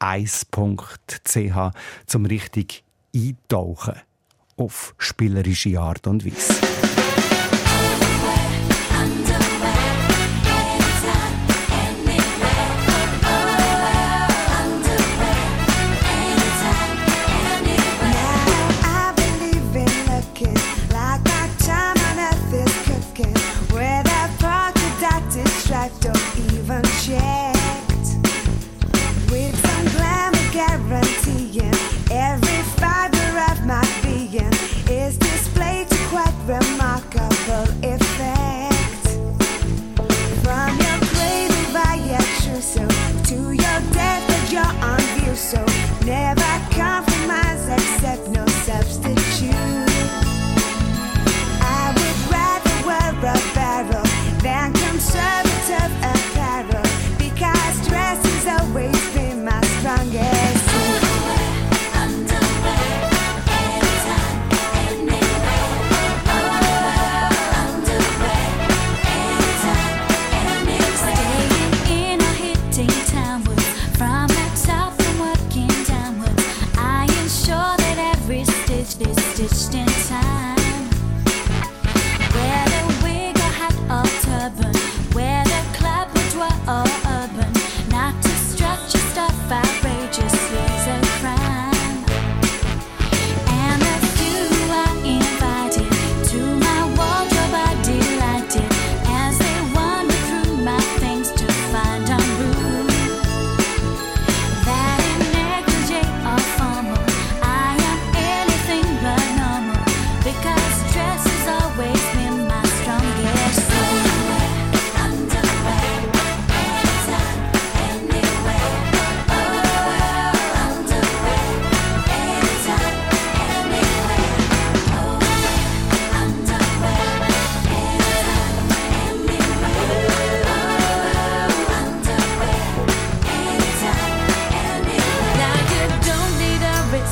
zum 2.06 2.26
richtig 2.26 2.84
eintauchen 3.16 3.96
auf 4.58 4.94
spielerische 4.98 5.80
Art 5.80 6.08
und 6.08 6.26
Weise. 6.26 7.01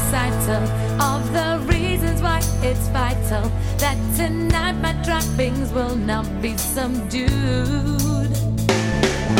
recital 0.09 0.63
of 0.99 1.21
the 1.33 1.59
reasons 1.71 2.19
why 2.19 2.39
it's 2.63 2.87
vital 2.87 3.43
that 3.77 3.95
tonight 4.17 4.73
my 4.81 4.93
droppings 5.03 5.71
will 5.71 5.95
not 5.95 6.25
be 6.41 6.57
subdued. 6.57 7.29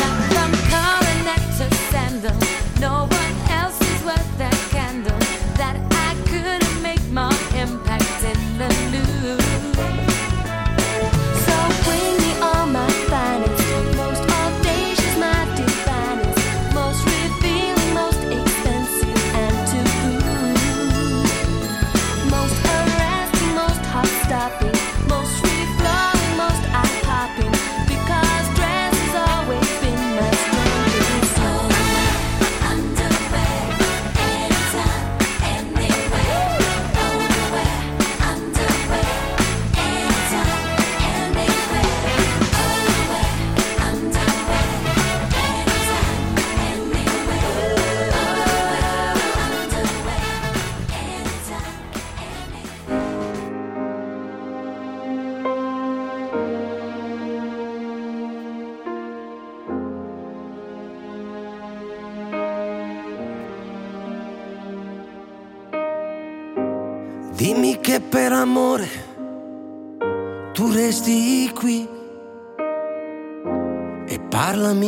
Not 0.02 0.18
from 0.30 0.52
coronet 0.70 1.44
to 1.58 1.76
sandal, 1.90 2.38
no 2.80 3.08
one 3.10 3.36
else 3.50 3.82
is 3.82 4.04
worth 4.06 4.38
that. 4.38 4.59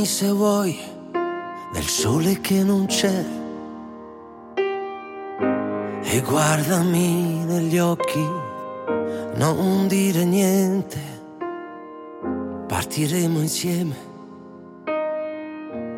Se 0.03 0.31
vuoi 0.31 0.77
del 1.71 1.83
sole 1.83 2.41
che 2.41 2.63
non 2.63 2.85
c'è. 2.87 3.23
E 6.03 6.21
guardami 6.21 7.43
negli 7.45 7.77
occhi, 7.77 8.23
non 9.35 9.87
dire 9.87 10.25
niente. 10.25 10.99
Partiremo 12.67 13.39
insieme 13.39 13.95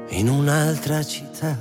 in 0.10 0.30
un'altra 0.30 1.02
città. 1.04 1.58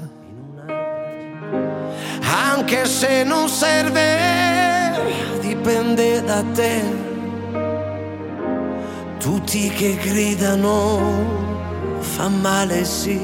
Anche 2.23 2.87
se 2.87 3.23
non 3.25 3.49
serve, 3.49 5.39
dipende 5.41 6.23
da 6.23 6.43
te. 6.53 6.83
Tutti 9.19 9.69
che 9.71 9.97
gridano 9.97 11.62
fa 12.23 12.29
male 12.29 12.85
sì. 12.85 13.21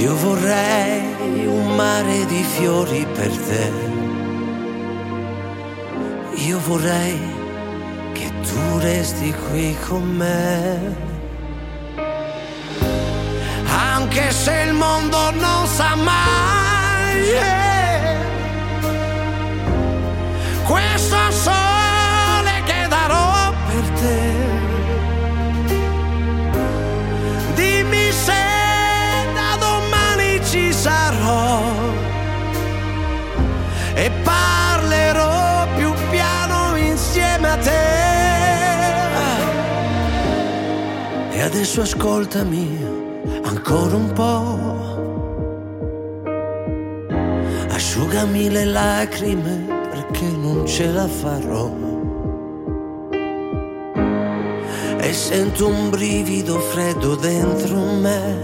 Io 0.00 0.14
vorrei 0.16 1.46
un 1.46 1.74
mare 1.76 2.24
di 2.24 2.42
fiori 2.56 3.06
per 3.12 3.30
te. 3.48 3.70
Io 6.46 6.58
vorrei 6.66 7.18
che 8.14 8.32
tu 8.40 8.78
resti 8.78 9.34
qui 9.50 9.76
con 9.86 10.04
me. 10.16 10.96
Anche 13.66 14.30
se 14.30 14.62
il 14.66 14.72
mondo 14.72 15.30
non 15.32 15.66
sa 15.66 15.94
mai. 15.94 17.20
Yeah. 17.20 18.16
Questo 20.64 21.30
sono 21.32 21.77
Adesso 41.58 41.80
ascoltami 41.80 42.78
ancora 43.42 43.96
un 43.96 44.12
po'. 44.12 44.58
Asciugami 47.68 48.48
le 48.48 48.64
lacrime 48.64 49.66
perché 49.90 50.24
non 50.24 50.64
ce 50.68 50.86
la 50.86 51.08
farò. 51.08 51.68
E 55.00 55.12
sento 55.12 55.66
un 55.66 55.90
brivido 55.90 56.60
freddo 56.60 57.16
dentro 57.16 57.76
me. 57.76 58.36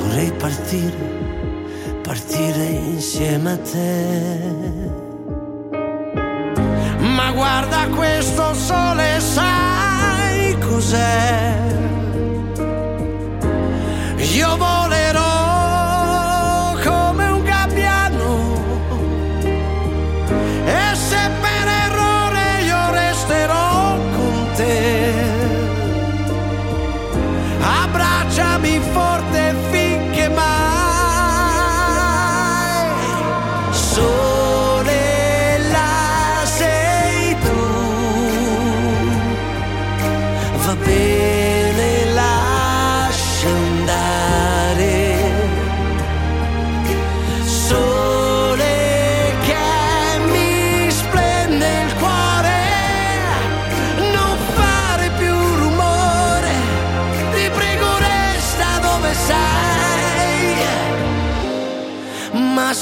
Vorrei 0.00 0.32
partire, 0.32 2.00
partire 2.02 2.64
insieme 2.94 3.52
a 3.52 3.58
te. 3.58 4.40
Ma 7.00 7.32
guarda 7.32 7.86
questo 7.94 8.54
sole 8.54 9.20
sale 9.20 9.77
José. 10.78 11.97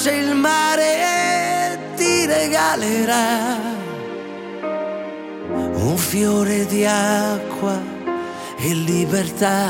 Se 0.07 0.13
il 0.13 0.37
mare 0.37 1.95
ti 1.97 2.27
regalerà 2.27 3.57
un 5.89 5.97
fiore 5.97 6.65
di 6.67 6.85
acqua 6.87 7.77
e 8.57 8.73
libertà. 8.73 9.65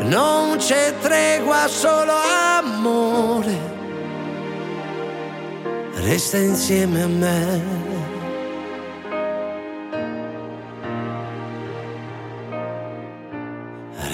Non 0.00 0.56
c'è 0.56 0.92
tregua, 1.00 1.68
solo 1.68 2.14
amore. 2.58 3.56
Resta 6.08 6.38
insieme 6.38 7.02
a 7.02 7.06
me. 7.06 7.62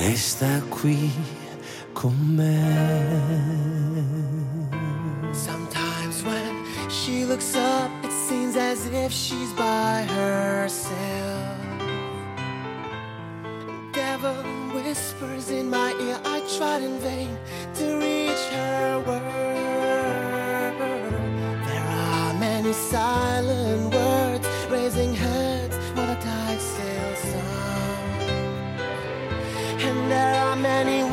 Resta 0.02 0.60
qui 0.68 1.43
con. 2.05 2.38
Sometimes 5.32 6.22
when 6.22 6.64
she 6.90 7.24
looks 7.24 7.57
up, 7.57 7.90
it 8.05 8.12
seems 8.12 8.57
as 8.57 8.86
if 8.86 9.11
she's 9.12 9.52
by 9.55 10.02
herself. 10.16 11.59
Devil 13.92 14.42
whispers 14.74 15.50
in 15.50 15.70
my 15.70 15.92
ear, 16.00 16.18
I 16.24 16.40
tried 16.59 16.82
in 16.82 16.98
vain 16.98 17.38
to 17.76 17.96
reach 17.96 18.44
her 18.59 19.02
word. 19.07 20.74
There 21.68 21.88
are 21.88 22.34
many 22.34 22.72
silent 22.72 23.94
words 23.94 24.46
raising 24.68 25.14
heads 25.14 25.76
while 25.94 26.07
the 26.07 26.20
tide 26.20 26.61
still 26.61 27.14
sound. 27.30 28.30
And 29.86 30.11
there 30.11 30.34
are 30.42 30.57
many 30.57 31.03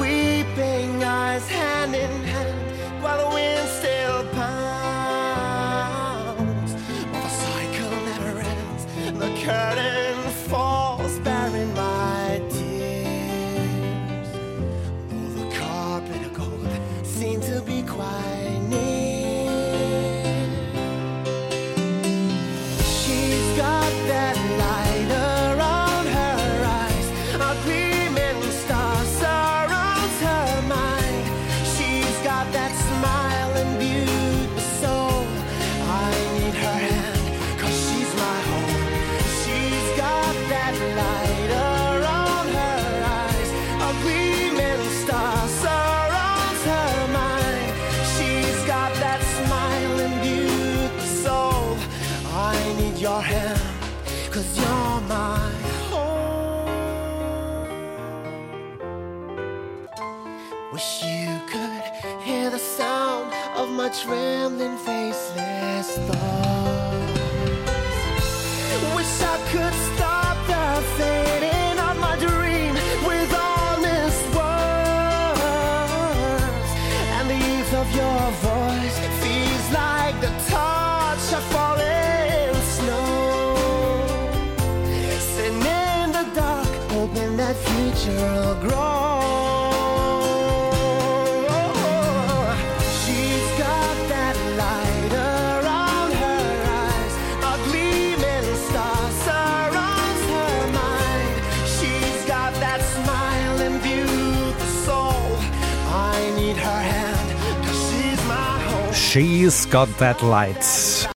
She's 109.14 109.66
got 109.70 109.90
that 109.98 110.22
light. 110.22 111.10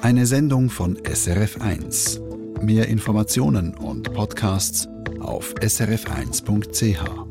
Eine 0.00 0.24
Sendung 0.24 0.70
von 0.70 0.96
SRF1. 0.96 2.62
Mehr 2.62 2.88
Informationen 2.88 3.74
und 3.74 4.14
Podcasts 4.14 4.88
auf 5.20 5.52
srf1.ch. 5.60 7.27